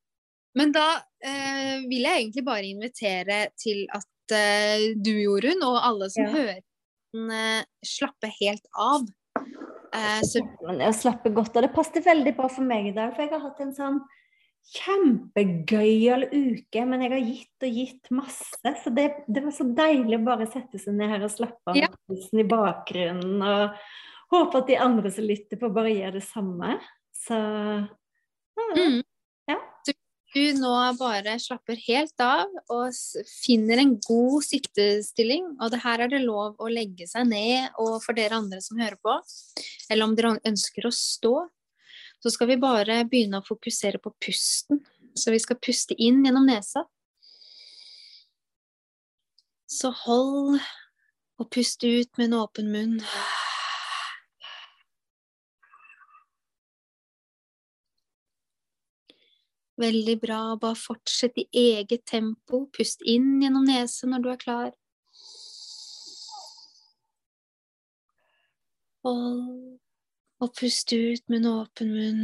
Men 0.53 0.73
da 0.75 0.85
eh, 1.25 1.81
vil 1.87 2.03
jeg 2.05 2.19
egentlig 2.19 2.43
bare 2.45 2.69
invitere 2.69 3.39
til 3.57 3.87
at 3.89 4.35
eh, 4.37 4.91
du, 4.93 5.15
Jorunn, 5.17 5.63
og 5.65 5.79
alle 5.81 6.11
som 6.13 6.27
yeah. 6.27 6.35
hører 6.35 6.59
den, 6.59 7.31
eh, 7.33 7.87
slapper 7.87 8.33
helt 8.37 8.67
av. 8.77 9.07
Eh, 9.97 10.19
så 10.27 10.43
slapper 10.99 11.33
godt, 11.33 11.57
og 11.57 11.65
det 11.65 11.71
passet 11.73 12.05
veldig 12.05 12.35
bra 12.37 12.51
for 12.51 12.67
meg 12.67 12.91
i 12.91 12.93
dag, 12.93 13.15
for 13.15 13.25
jeg 13.25 13.33
har 13.33 13.41
hatt 13.47 13.63
en 13.65 13.73
sånn 13.79 13.97
kjempegøyal 14.73 16.27
uke, 16.31 16.85
men 16.87 17.03
jeg 17.03 17.11
har 17.13 17.25
gitt 17.27 17.65
og 17.67 17.79
gitt 17.79 18.11
masse, 18.15 18.73
så 18.83 18.93
det, 18.95 19.09
det 19.27 19.43
var 19.43 19.55
så 19.55 19.67
deilig 19.75 20.19
å 20.19 20.25
bare 20.25 20.47
sette 20.49 20.79
seg 20.81 20.95
ned 20.97 21.11
her 21.11 21.25
og 21.27 21.33
slappe 21.33 21.73
av 21.73 21.77
Ja. 21.77 21.89
i 21.89 22.45
bakgrunnen, 22.47 23.43
og 23.43 24.33
håpe 24.33 24.61
at 24.63 24.71
de 24.71 24.79
andre 24.81 25.11
som 25.13 25.27
lytter 25.27 25.59
på, 25.61 25.71
bare 25.73 25.93
gjør 25.93 26.17
det 26.17 26.23
samme. 26.25 26.77
Så 27.25 27.37
ja. 27.37 28.69
mm. 28.77 29.01
Ja. 29.51 29.59
Så 29.85 29.93
du 30.33 30.57
nå 30.57 30.71
bare 30.97 31.35
slapper 31.37 31.77
helt 31.85 32.23
av 32.23 32.49
og 32.73 32.95
finner 33.29 33.83
en 33.83 33.97
god 34.01 34.39
sittestilling, 34.47 35.51
og 35.59 35.73
det 35.75 35.83
her 35.83 36.05
er 36.05 36.13
det 36.13 36.23
lov 36.23 36.55
å 36.57 36.71
legge 36.71 37.05
seg 37.09 37.27
ned, 37.29 37.75
og 37.77 37.99
for 38.01 38.17
dere 38.17 38.39
andre 38.41 38.63
som 38.63 38.79
hører 38.81 38.97
på, 39.03 39.19
eller 39.91 40.07
om 40.07 40.15
dere 40.17 40.37
ønsker 40.41 40.89
å 40.89 40.93
stå, 40.95 41.35
så 42.23 42.31
skal 42.31 42.47
vi 42.47 42.55
bare 42.55 43.01
begynne 43.03 43.41
å 43.41 43.43
fokusere 43.43 43.99
på 43.99 44.13
pusten. 44.23 44.79
Så 45.13 45.33
vi 45.33 45.41
skal 45.43 45.59
puste 45.59 45.95
inn 45.99 46.21
gjennom 46.23 46.45
nesa. 46.47 46.85
Så 49.67 49.91
hold 50.05 50.61
og 51.41 51.49
pust 51.51 51.83
ut 51.83 52.15
med 52.15 52.29
en 52.29 52.37
åpen 52.39 52.71
munn. 52.71 52.95
Veldig 59.83 60.17
bra. 60.23 60.41
Bare 60.55 60.79
fortsett 60.79 61.43
i 61.43 61.47
eget 61.51 62.05
tempo. 62.07 62.69
Pust 62.71 63.03
inn 63.03 63.41
gjennom 63.43 63.67
nesen 63.67 64.15
når 64.15 64.23
du 64.23 64.31
er 64.31 64.43
klar. 64.47 64.73
Hold 69.03 69.82
og 70.43 70.51
pust 70.59 70.91
ut 70.91 71.29
med 71.31 71.39
en 71.39 71.51
åpen 71.53 71.91
munn. 71.95 72.23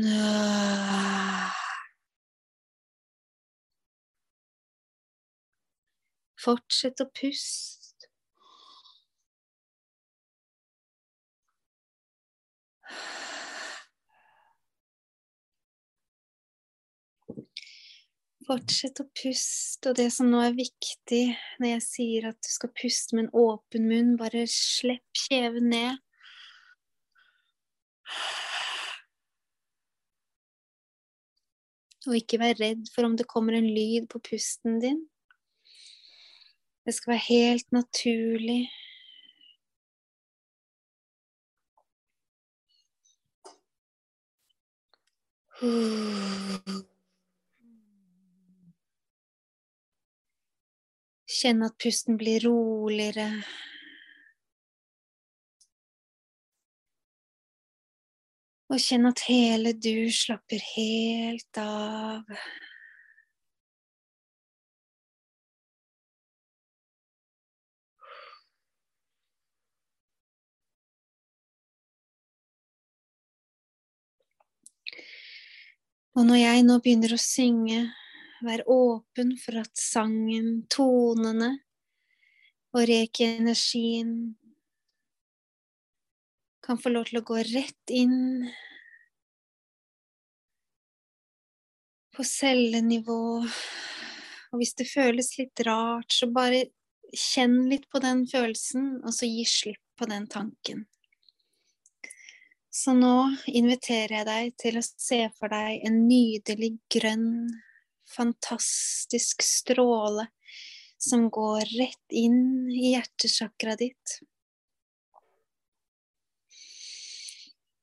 Fortsett 6.39 6.99
å 7.03 7.07
puste. 7.15 8.09
Fortsett 18.49 18.99
å 18.99 19.05
puste, 19.13 19.91
og 19.91 19.95
det 19.99 20.09
som 20.11 20.31
nå 20.31 20.39
er 20.41 20.55
viktig 20.57 21.23
når 21.61 21.75
jeg 21.75 21.83
sier 21.85 22.29
at 22.31 22.39
du 22.41 22.49
skal 22.49 22.71
puste 22.73 23.15
med 23.15 23.27
en 23.27 23.33
åpen 23.45 23.85
munn, 23.91 24.15
bare 24.19 24.47
slipp 24.49 25.23
kjeven 25.27 25.69
ned. 25.69 25.99
Og 32.07 32.15
ikke 32.15 32.39
vær 32.41 32.55
redd 32.57 32.87
for 32.93 33.05
om 33.05 33.15
det 33.19 33.27
kommer 33.29 33.57
en 33.57 33.67
lyd 33.69 34.07
på 34.09 34.21
pusten 34.23 34.79
din. 34.81 35.01
Det 36.85 36.95
skal 36.95 37.11
være 37.11 37.25
helt 37.29 37.71
naturlig. 37.75 38.69
Kjenn 51.39 51.65
at 51.67 51.75
pusten 51.83 52.17
blir 52.17 52.47
roligere. 52.47 53.27
Og 58.69 58.77
kjenn 58.77 59.09
at 59.09 59.23
hele 59.25 59.71
du 59.73 60.11
slapper 60.13 60.61
helt 60.75 61.57
av. 61.57 62.27
Og 76.19 76.27
når 76.27 76.37
jeg 76.41 76.63
nå 76.67 76.75
begynner 76.83 77.15
å 77.15 77.21
synge, 77.21 77.81
vær 78.45 78.61
åpen 78.69 79.33
for 79.39 79.63
at 79.63 79.73
sangen, 79.79 80.67
tonene 80.69 81.55
og 82.75 82.85
reiki-energien 82.85 84.13
kan 86.69 86.77
få 86.77 86.91
lov 86.93 87.07
til 87.09 87.17
å 87.17 87.25
gå 87.25 87.39
rett 87.47 87.93
inn 87.97 88.43
på 92.13 92.25
cellenivå. 92.29 93.23
Og 94.51 94.61
hvis 94.61 94.75
det 94.77 94.85
føles 94.91 95.31
litt 95.39 95.63
rart, 95.65 96.13
så 96.13 96.29
bare 96.29 96.67
kjenn 97.09 97.63
litt 97.71 97.89
på 97.89 98.01
den 98.03 98.21
følelsen, 98.29 98.99
og 99.01 99.17
så 99.17 99.25
gi 99.25 99.47
slipp 99.49 99.81
på 99.97 100.05
den 100.13 100.29
tanken. 100.29 100.85
Så 102.69 102.93
nå 102.93 103.15
inviterer 103.49 104.19
jeg 104.19 104.29
deg 104.29 104.55
til 104.61 104.77
å 104.77 104.85
se 104.85 105.23
for 105.39 105.49
deg 105.49 105.81
en 105.89 106.03
nydelig 106.05 106.75
grønn, 106.93 107.47
fantastisk 108.13 109.41
stråle 109.41 110.29
som 111.01 111.31
går 111.33 111.65
rett 111.79 112.13
inn 112.13 112.69
i 112.69 112.93
hjertesjakra 112.93 113.73
ditt. 113.79 114.19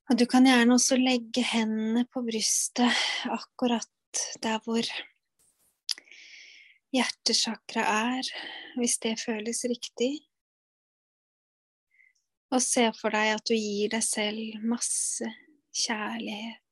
Og 0.07 0.19
du 0.19 0.23
kan 0.31 0.47
gjerne 0.47 0.77
også 0.77 0.99
legge 1.01 1.43
hendene 1.43 2.05
på 2.07 2.23
brystet 2.23 2.95
akkurat 3.33 3.91
der 4.43 4.61
hvor 4.63 4.87
hjertesjakra 6.95 7.83
er, 8.13 8.29
hvis 8.79 8.99
det 9.03 9.17
føles 9.19 9.65
riktig. 9.67 10.13
Og 12.55 12.63
se 12.63 12.87
for 13.01 13.11
deg 13.11 13.33
at 13.35 13.51
du 13.51 13.57
gir 13.59 13.91
deg 13.97 14.05
selv 14.07 14.63
masse 14.63 15.27
kjærlighet. 15.75 16.63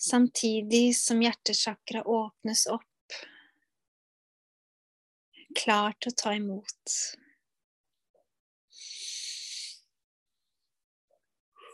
Samtidig 0.00 0.96
som 0.96 1.20
hjertesjakra 1.20 2.06
åpnes 2.08 2.64
opp, 2.72 3.20
klar 5.56 5.92
til 6.00 6.12
å 6.12 6.18
ta 6.24 6.34
imot. 6.36 6.96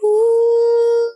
Ooh. 0.05 1.13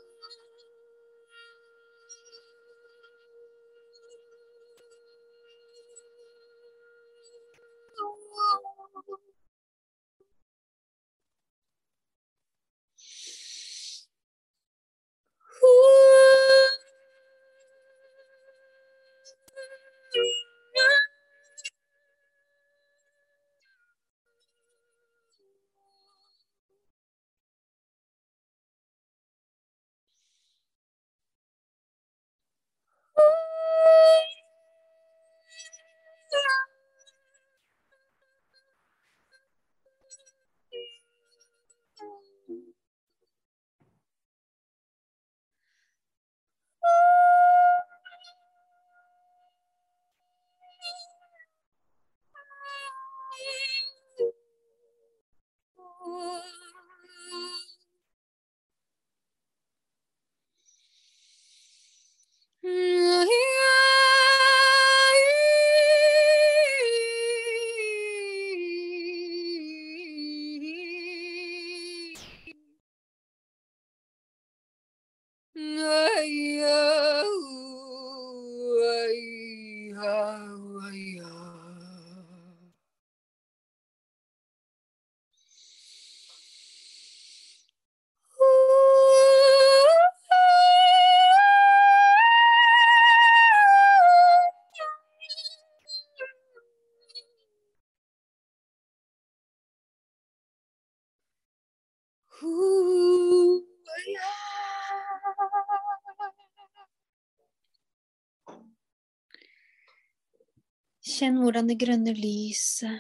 Kjenn 111.06 111.36
hvordan 111.38 111.68
det 111.70 111.78
grønne 111.78 112.12
lyset 112.18 112.98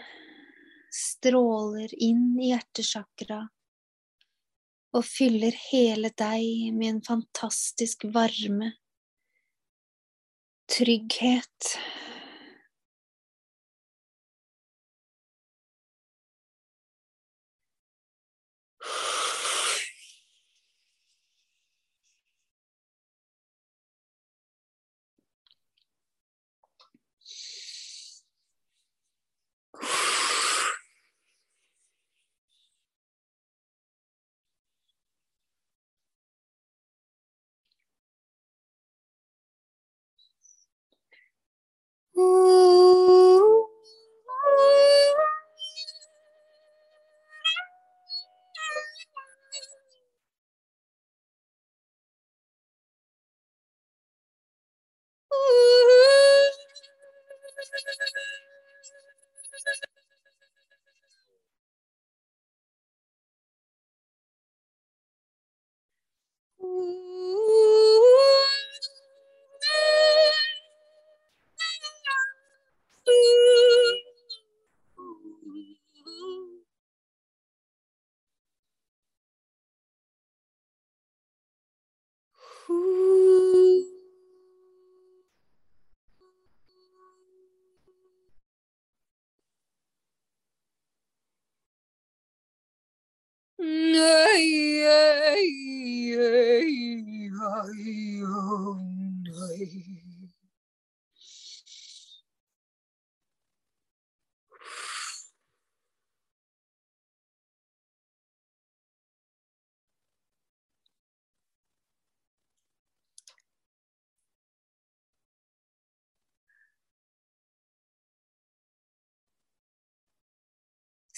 stråler 0.94 1.90
inn 1.98 2.36
i 2.38 2.52
hjertesjakra 2.52 3.40
og 4.96 5.04
fyller 5.04 5.56
hele 5.66 6.12
deg 6.14 6.70
med 6.76 6.88
en 6.88 7.00
fantastisk 7.04 8.06
varme, 8.14 8.70
trygghet 10.70 11.74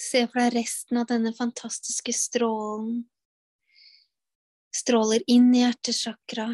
Se 0.09 0.23
for 0.25 0.41
deg 0.41 0.55
resten 0.55 0.97
av 0.97 1.05
denne 1.09 1.29
fantastiske 1.37 2.13
strålen. 2.17 3.03
Stråler 4.73 5.21
inn 5.29 5.51
i 5.53 5.61
hjertesjakra. 5.61 6.47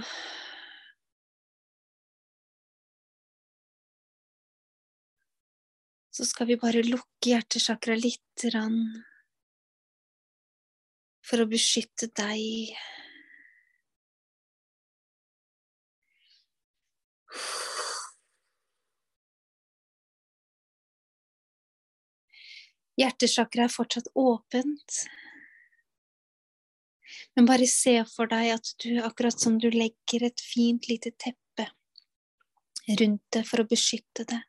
Så 6.16 6.28
skal 6.28 6.50
vi 6.52 6.60
bare 6.60 6.84
lukke 6.84 7.32
hjertesjakra 7.32 7.96
lite 8.00 8.52
grann 8.52 8.82
for 11.24 11.44
å 11.44 11.48
beskytte 11.52 12.12
deg. 12.12 12.76
Hjertesjakra 23.00 23.68
er 23.68 23.74
fortsatt 23.74 24.08
åpent. 24.16 25.00
Men 27.36 27.48
bare 27.48 27.68
se 27.68 27.98
for 28.08 28.32
deg 28.32 28.54
at 28.56 28.72
du, 28.84 28.92
akkurat 29.04 29.40
som 29.40 29.60
du 29.60 29.68
legger 29.74 30.28
et 30.30 30.42
fint 30.42 30.88
lite 30.90 31.12
teppe 31.20 31.68
rundt 33.00 33.24
det 33.34 33.44
for 33.50 33.64
å 33.64 33.70
beskytte 33.70 34.26
det. 34.30 34.42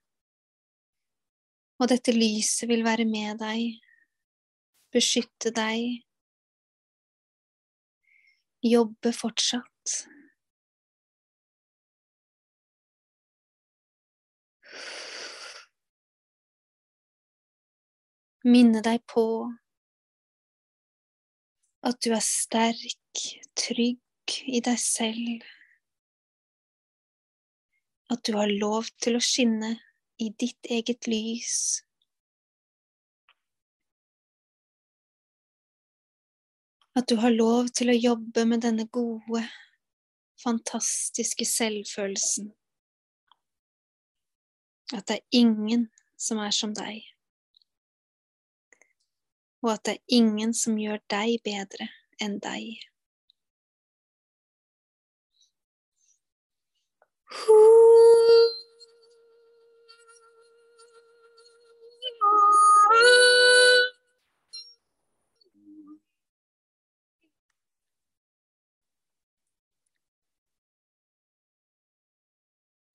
Og 1.80 1.90
dette 1.92 2.14
lyset 2.14 2.68
vil 2.70 2.85
være 2.87 3.04
med 3.09 3.40
deg, 3.40 3.80
beskytte 4.94 5.52
deg, 5.56 6.02
jobbe 8.64 9.12
fortsatt. 9.12 9.96
Minne 18.46 18.78
deg 18.78 19.00
på 19.11 19.22
at 21.87 21.96
du 22.06 22.12
er 22.14 22.22
sterk, 22.22 23.22
trygg 23.59 24.35
i 24.46 24.61
deg 24.62 24.78
selv. 24.78 25.42
At 28.14 28.22
du 28.22 28.37
har 28.38 28.50
lov 28.50 28.87
til 29.02 29.18
å 29.18 29.22
skinne 29.22 29.72
i 30.22 30.28
ditt 30.30 30.70
eget 30.70 31.09
lys. 31.11 31.56
At 36.94 37.11
du 37.11 37.16
har 37.18 37.35
lov 37.35 37.72
til 37.74 37.90
å 37.90 37.98
jobbe 37.98 38.46
med 38.46 38.62
denne 38.62 38.87
gode, 38.87 39.42
fantastiske 40.38 41.50
selvfølelsen. 41.50 42.54
At 44.94 45.11
det 45.11 45.18
er 45.18 45.42
ingen 45.42 45.88
som 46.14 46.38
er 46.46 46.54
som 46.54 46.70
deg 46.78 47.02
og 49.67 49.73
at 49.73 49.85
det 49.85 49.93
er 49.97 50.14
ingen 50.14 50.53
som 50.55 50.77
gjør 50.79 51.01
deg 51.11 51.41
bedre 51.43 51.89
enn 52.23 52.39
deg. 52.39 52.77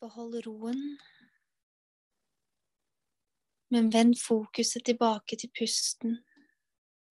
Behold 0.02 0.40
roen, 0.48 0.80
men 3.72 3.92
vend 3.92 4.16
fokuset 4.20 4.88
tilbake 4.88 5.36
til 5.36 5.52
pusten. 5.60 6.22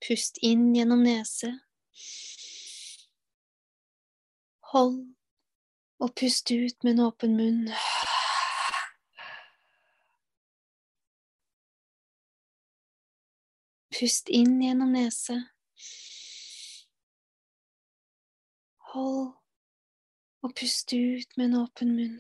Pust 0.00 0.38
inn 0.42 0.74
gjennom 0.74 1.02
nese. 1.04 1.50
Hold 4.72 5.00
og 6.00 6.14
pust 6.16 6.50
ut 6.50 6.84
med 6.84 6.94
en 6.94 7.02
åpen 7.04 7.36
munn. 7.36 7.66
Pust 13.98 14.32
inn 14.32 14.56
gjennom 14.64 14.94
nese. 14.96 15.36
Hold 18.94 19.34
og 20.40 20.54
pust 20.56 20.96
ut 20.96 21.36
med 21.36 21.50
en 21.50 21.58
åpen 21.60 21.92
munn. 21.98 22.16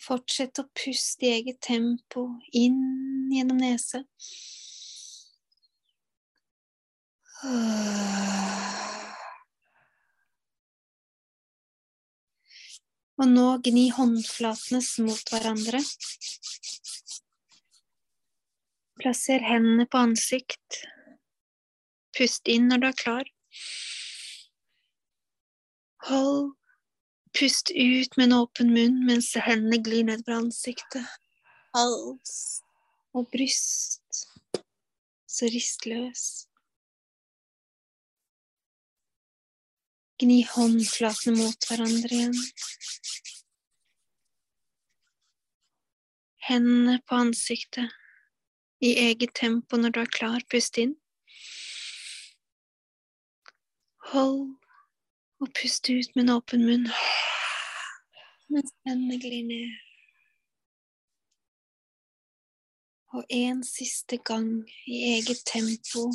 Fortsett 0.00 0.58
å 0.62 0.64
puste 0.72 1.26
i 1.28 1.34
eget 1.36 1.60
tempo 1.64 2.24
inn 2.56 2.80
gjennom 3.34 3.60
nese. 3.60 4.00
Og 13.20 13.28
nå 13.28 13.46
gni 13.64 13.86
håndflatene 13.96 14.80
mot 15.04 15.32
hverandre. 15.32 15.80
Plasser 19.00 19.44
hendene 19.44 19.84
på 19.88 20.00
ansikt. 20.00 20.80
Pust 22.16 22.48
inn 22.52 22.68
når 22.72 22.80
du 22.80 22.88
er 22.88 22.96
klar. 23.04 23.28
Hold 26.08 26.56
Pust 27.38 27.70
ut 27.70 28.16
med 28.16 28.24
en 28.24 28.36
åpen 28.42 28.72
munn 28.74 29.00
mens 29.06 29.32
hendene 29.38 29.78
glir 29.84 30.04
nedover 30.08 30.40
ansiktet. 30.40 31.06
Hals 31.76 32.62
og 33.14 33.28
bryst. 33.30 34.26
Så 35.30 35.46
rist 35.54 35.86
løs. 35.86 36.24
Gni 40.20 40.42
håndflatene 40.44 41.38
mot 41.38 41.68
hverandre 41.70 42.16
igjen. 42.18 42.40
Hendene 46.50 46.98
på 47.06 47.22
ansiktet. 47.24 47.94
I 48.80 48.94
eget 49.06 49.36
tempo 49.38 49.78
når 49.78 49.94
du 49.94 50.00
er 50.02 50.12
klar. 50.18 50.44
Pust 50.50 50.80
inn. 50.82 50.96
Hold 54.10 54.59
og 55.40 55.52
puste 55.56 55.96
ut 55.96 56.16
med 56.16 56.26
en 56.26 56.34
åpen 56.36 56.66
munn 56.68 56.88
mens 58.50 58.72
hendene 58.86 59.18
glir 59.22 59.44
ned. 59.46 59.74
Og 63.14 63.26
en 63.34 63.62
siste 63.66 64.18
gang 64.26 64.48
i 64.86 65.00
eget 65.16 65.42
tempo. 65.46 66.06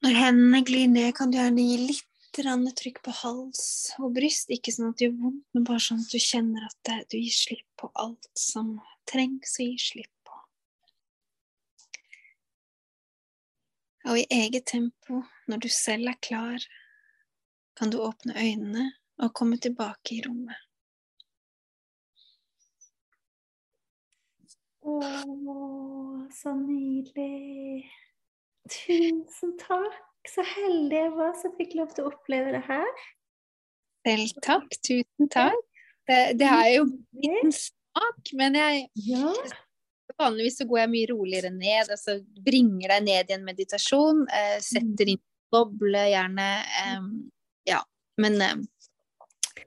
Når 0.00 0.16
hendene 0.16 0.62
glir 0.64 0.88
ned, 0.88 1.12
kan 1.16 1.32
du 1.32 1.36
gjerne 1.40 1.64
gi 1.64 1.80
litt 1.90 2.06
trykk 2.32 3.02
på 3.04 3.12
hals 3.20 3.64
og 3.98 4.14
bryst. 4.16 4.52
Ikke 4.52 4.72
sånn 4.72 4.92
at 4.92 5.00
det 5.00 5.08
gjør 5.08 5.18
vondt, 5.24 5.44
men 5.52 5.66
bare 5.68 5.84
sånn 5.84 6.00
at 6.04 6.12
du 6.12 6.20
kjenner 6.24 6.68
at 6.68 6.92
du 7.12 7.18
gir 7.18 7.36
slipp 7.36 7.66
på 7.80 7.90
alt 8.00 8.30
som 8.38 8.78
trengs 9.10 9.58
å 9.60 9.66
gi 9.66 9.76
slipp. 9.90 10.19
Og 14.10 14.18
i 14.18 14.26
eget 14.34 14.66
tempo, 14.66 15.22
når 15.46 15.62
du 15.62 15.68
selv 15.70 16.08
er 16.10 16.18
klar, 16.22 16.64
kan 17.78 17.92
du 17.92 18.00
åpne 18.02 18.34
øynene 18.34 18.92
og 19.22 19.34
komme 19.34 19.56
tilbake 19.56 20.16
i 20.16 20.22
rommet. 20.26 20.58
Å, 24.82 24.96
så 26.34 26.56
nydelig. 26.58 27.86
Tusen 28.66 29.54
takk. 29.62 30.02
Så 30.28 30.42
heldig 30.44 30.98
jeg 30.98 31.12
var 31.16 31.32
som 31.38 31.54
fikk 31.56 31.78
lov 31.78 31.94
til 31.94 32.04
å 32.04 32.10
oppleve 32.10 32.52
det 32.56 32.64
her. 32.66 32.90
Selv 34.08 34.42
takk. 34.44 34.78
Tusen 34.82 35.30
takk. 35.32 35.66
Det, 36.10 36.20
det 36.40 36.50
er 36.50 36.68
jo 36.80 36.86
en 37.30 37.52
smak, 37.54 38.34
men 38.34 38.58
jeg 38.58 38.86
ja. 39.06 39.30
Vanligvis 40.18 40.60
så 40.60 40.66
går 40.68 40.82
jeg 40.82 40.92
mye 40.94 41.08
roligere 41.10 41.50
ned, 41.54 41.90
altså 41.90 42.18
bringer 42.46 42.94
deg 42.94 43.06
ned 43.06 43.32
i 43.32 43.36
en 43.36 43.46
meditasjon. 43.46 44.24
Eh, 44.28 44.56
setter 44.64 45.12
inn 45.14 45.22
boble, 45.50 46.04
gjerne. 46.12 46.48
Eh, 46.82 47.10
ja, 47.70 47.80
men 48.22 48.38
eh, 48.44 48.56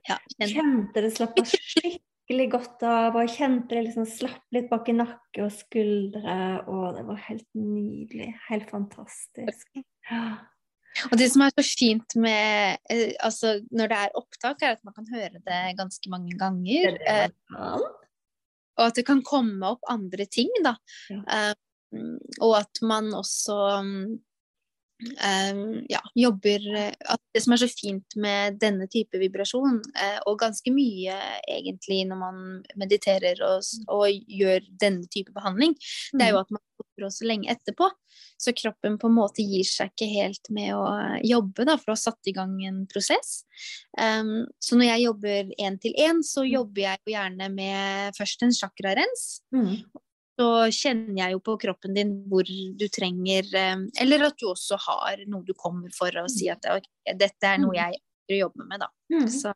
ja. 0.08 0.18
Kjente 0.40 1.04
det 1.04 1.12
slapp 1.14 1.38
av 1.40 1.48
skikkelig 1.48 2.48
godt 2.52 2.86
av, 2.88 3.16
og 3.20 3.30
kjente 3.32 3.76
det 3.76 3.86
liksom 3.88 4.08
slapp 4.08 4.56
litt 4.56 4.70
bak 4.72 4.88
i 4.90 4.96
nakke 4.96 5.44
og 5.44 5.52
skuldre, 5.54 6.40
og 6.68 6.98
det 6.98 7.04
var 7.08 7.22
helt 7.28 7.48
nydelig. 7.58 8.32
Helt 8.48 8.68
fantastisk. 8.72 9.70
Ja. 10.10 10.26
Og 11.10 11.18
det 11.18 11.26
som 11.32 11.42
er 11.42 11.50
så 11.56 11.64
fint 11.66 12.14
med 12.22 12.78
eh, 12.92 13.16
altså 13.24 13.56
når 13.74 13.90
det 13.90 14.00
er 14.04 14.18
opptak, 14.20 14.62
er 14.62 14.76
at 14.76 14.84
man 14.86 14.94
kan 14.94 15.08
høre 15.10 15.40
det 15.42 15.62
ganske 15.78 16.10
mange 16.12 16.36
ganger. 16.38 16.98
Det 17.00 17.02
det 17.02 17.32
eh, 17.58 17.86
og 18.78 18.86
at 18.88 18.98
det 18.98 19.06
kan 19.08 19.22
komme 19.26 19.74
opp 19.74 19.84
andre 19.90 20.26
ting, 20.30 20.50
da. 20.64 20.76
Ja. 21.10 21.52
Um, 21.94 22.16
og 22.42 22.56
at 22.58 22.80
man 22.82 23.12
også 23.14 23.56
um, 23.78 23.98
ja, 25.90 26.00
jobber 26.14 26.64
at 26.82 27.20
Det 27.34 27.42
som 27.42 27.54
er 27.54 27.60
så 27.62 27.68
fint 27.70 28.16
med 28.18 28.58
denne 28.62 28.88
type 28.90 29.18
vibrasjon, 29.20 29.80
uh, 29.94 30.20
og 30.26 30.40
ganske 30.42 30.74
mye 30.74 31.18
egentlig 31.50 32.02
når 32.10 32.20
man 32.20 32.42
mediterer 32.80 33.42
og, 33.46 33.62
mm. 33.62 33.88
og 33.94 34.34
gjør 34.40 34.70
denne 34.82 35.06
type 35.10 35.34
behandling, 35.34 35.74
mm. 35.76 36.18
det 36.18 36.26
er 36.26 36.34
jo 36.34 36.40
mm. 36.40 36.46
at 36.46 36.56
man 36.58 36.64
jobber 36.94 37.08
også 37.08 37.26
lenge 37.26 37.50
etterpå. 37.50 37.88
Så 38.38 38.52
kroppen 38.54 38.98
på 38.98 39.08
en 39.08 39.16
måte 39.16 39.42
gir 39.42 39.64
seg 39.64 39.90
ikke 39.90 40.08
helt 40.10 40.50
med 40.50 40.74
å 40.74 40.84
jobbe, 41.22 41.64
da, 41.64 41.76
for 41.78 41.92
å 41.92 41.96
ha 41.96 42.00
satt 42.00 42.30
i 42.30 42.32
gang 42.32 42.54
en 42.64 42.86
prosess. 42.86 43.44
Um, 43.98 44.46
så 44.58 44.76
når 44.76 44.92
jeg 44.92 45.04
jobber 45.08 45.52
én 45.58 45.78
til 45.80 45.94
én, 45.98 46.22
så 46.22 46.44
mm. 46.44 46.50
jobber 46.52 46.82
jeg 46.82 47.02
jo 47.04 47.14
gjerne 47.14 47.50
med 47.50 48.16
først 48.18 48.42
en 48.42 48.54
chakrarens. 48.54 49.26
Mm. 49.54 49.84
Så 50.34 50.48
kjenner 50.74 51.20
jeg 51.22 51.36
jo 51.36 51.42
på 51.46 51.58
kroppen 51.62 51.94
din 51.94 52.24
hvor 52.26 52.42
du 52.42 52.88
trenger 52.90 53.46
Eller 53.54 54.24
at 54.26 54.34
du 54.34 54.48
også 54.50 54.74
har 54.82 55.20
noe 55.30 55.46
du 55.46 55.52
kommer 55.54 55.92
for 55.94 56.10
å 56.18 56.24
si 56.26 56.48
at 56.50 56.66
okay, 56.66 57.14
dette 57.14 57.46
er 57.46 57.60
noe 57.62 57.76
jeg 57.78 58.40
jobber 58.40 58.66
med, 58.66 58.82
da. 58.82 58.90
Mm. 59.14 59.28
Så. 59.30 59.54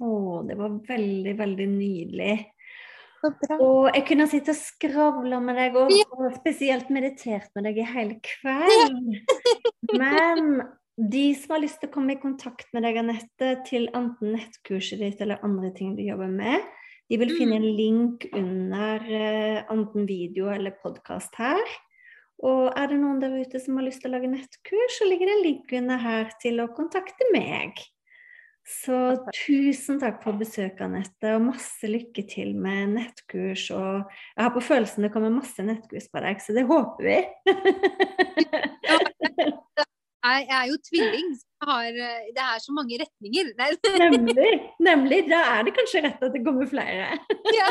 Å, 0.00 0.10
det 0.48 0.56
var 0.60 0.76
veldig, 0.84 1.32
veldig 1.38 1.68
nydelig. 1.72 2.34
Og 3.60 3.90
jeg 3.92 4.04
kunne 4.08 4.26
sitte 4.30 4.54
og 4.54 4.58
skravle 4.58 5.40
med 5.44 5.58
deg, 5.60 5.76
og, 5.76 5.92
og, 6.16 6.26
spesielt 6.38 6.90
meditert 6.94 7.50
med 7.56 7.68
deg 7.68 7.80
i 7.82 7.88
hele 7.88 8.18
kveld. 8.24 9.18
Men 10.00 10.62
de 10.96 11.26
som 11.36 11.56
har 11.56 11.62
lyst 11.64 11.80
til 11.82 11.90
å 11.90 11.94
komme 11.94 12.16
i 12.16 12.20
kontakt 12.20 12.68
med 12.76 12.84
deg, 12.86 13.00
Anette, 13.00 13.52
til 13.68 13.88
enten 13.96 14.34
nettkurset 14.36 15.00
ditt 15.00 15.20
eller 15.24 15.44
andre 15.46 15.72
ting 15.76 15.94
du 15.98 16.02
jobber 16.04 16.32
med, 16.32 16.64
de 17.10 17.18
vil 17.18 17.32
finne 17.34 17.56
en 17.58 17.66
mm. 17.66 17.76
link 17.78 18.26
under 18.38 19.02
uh, 19.02 19.62
enten 19.72 20.04
video 20.06 20.50
eller 20.54 20.76
podkast 20.82 21.34
her. 21.40 21.78
Og 22.46 22.70
er 22.78 22.92
det 22.92 23.00
noen 23.00 23.18
der 23.20 23.34
ute 23.36 23.60
som 23.60 23.76
har 23.76 23.88
lyst 23.88 24.04
til 24.04 24.12
å 24.12 24.14
lage 24.14 24.30
nettkurs, 24.30 24.94
så 24.96 25.08
ligger 25.08 25.28
det 25.28 25.34
en 25.34 25.42
link 25.44 25.74
under 25.76 26.00
her 26.00 26.30
til 26.40 26.62
å 26.62 26.70
kontakte 26.76 27.26
meg. 27.34 27.82
Så 28.66 28.96
tusen 29.34 29.98
takk 30.00 30.20
for 30.22 30.38
besøket, 30.38 30.82
Anette, 30.84 31.34
og 31.34 31.46
masse 31.48 31.88
lykke 31.90 32.22
til 32.30 32.52
med 32.58 32.94
nettkurs. 32.94 33.66
Og 33.74 34.04
jeg 34.36 34.44
har 34.44 34.52
på 34.54 34.62
følelsen 34.62 35.06
det 35.06 35.12
kommer 35.14 35.32
masse 35.34 35.64
nettkurs 35.64 36.08
på 36.12 36.22
deg, 36.24 36.42
så 36.44 36.54
det 36.56 36.66
håper 36.68 37.08
vi. 37.08 37.18
jeg 40.20 40.46
er 40.58 40.64
jo 40.70 40.76
tvilling, 40.86 41.28
så 41.40 41.70
har, 41.70 41.88
eh, 41.88 42.28
det 42.36 42.44
er 42.44 42.58
så 42.62 42.72
mange 42.76 42.98
retninger. 43.02 43.46
nemlig. 44.04 44.52
Nemlig. 44.88 45.20
Da 45.30 45.40
er 45.56 45.66
det 45.66 45.76
kanskje 45.78 46.04
rett 46.06 46.22
at 46.22 46.32
det 46.36 46.44
kommer 46.46 46.66
flere. 46.70 47.18
Ja. 47.56 47.68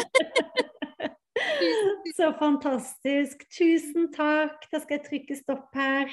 så 2.18 2.34
fantastisk. 2.40 3.46
Tusen 3.56 4.10
takk. 4.14 4.66
Da 4.72 4.82
skal 4.82 5.00
jeg 5.00 5.06
trykke 5.08 5.40
stopp 5.40 5.70
her. 5.76 6.12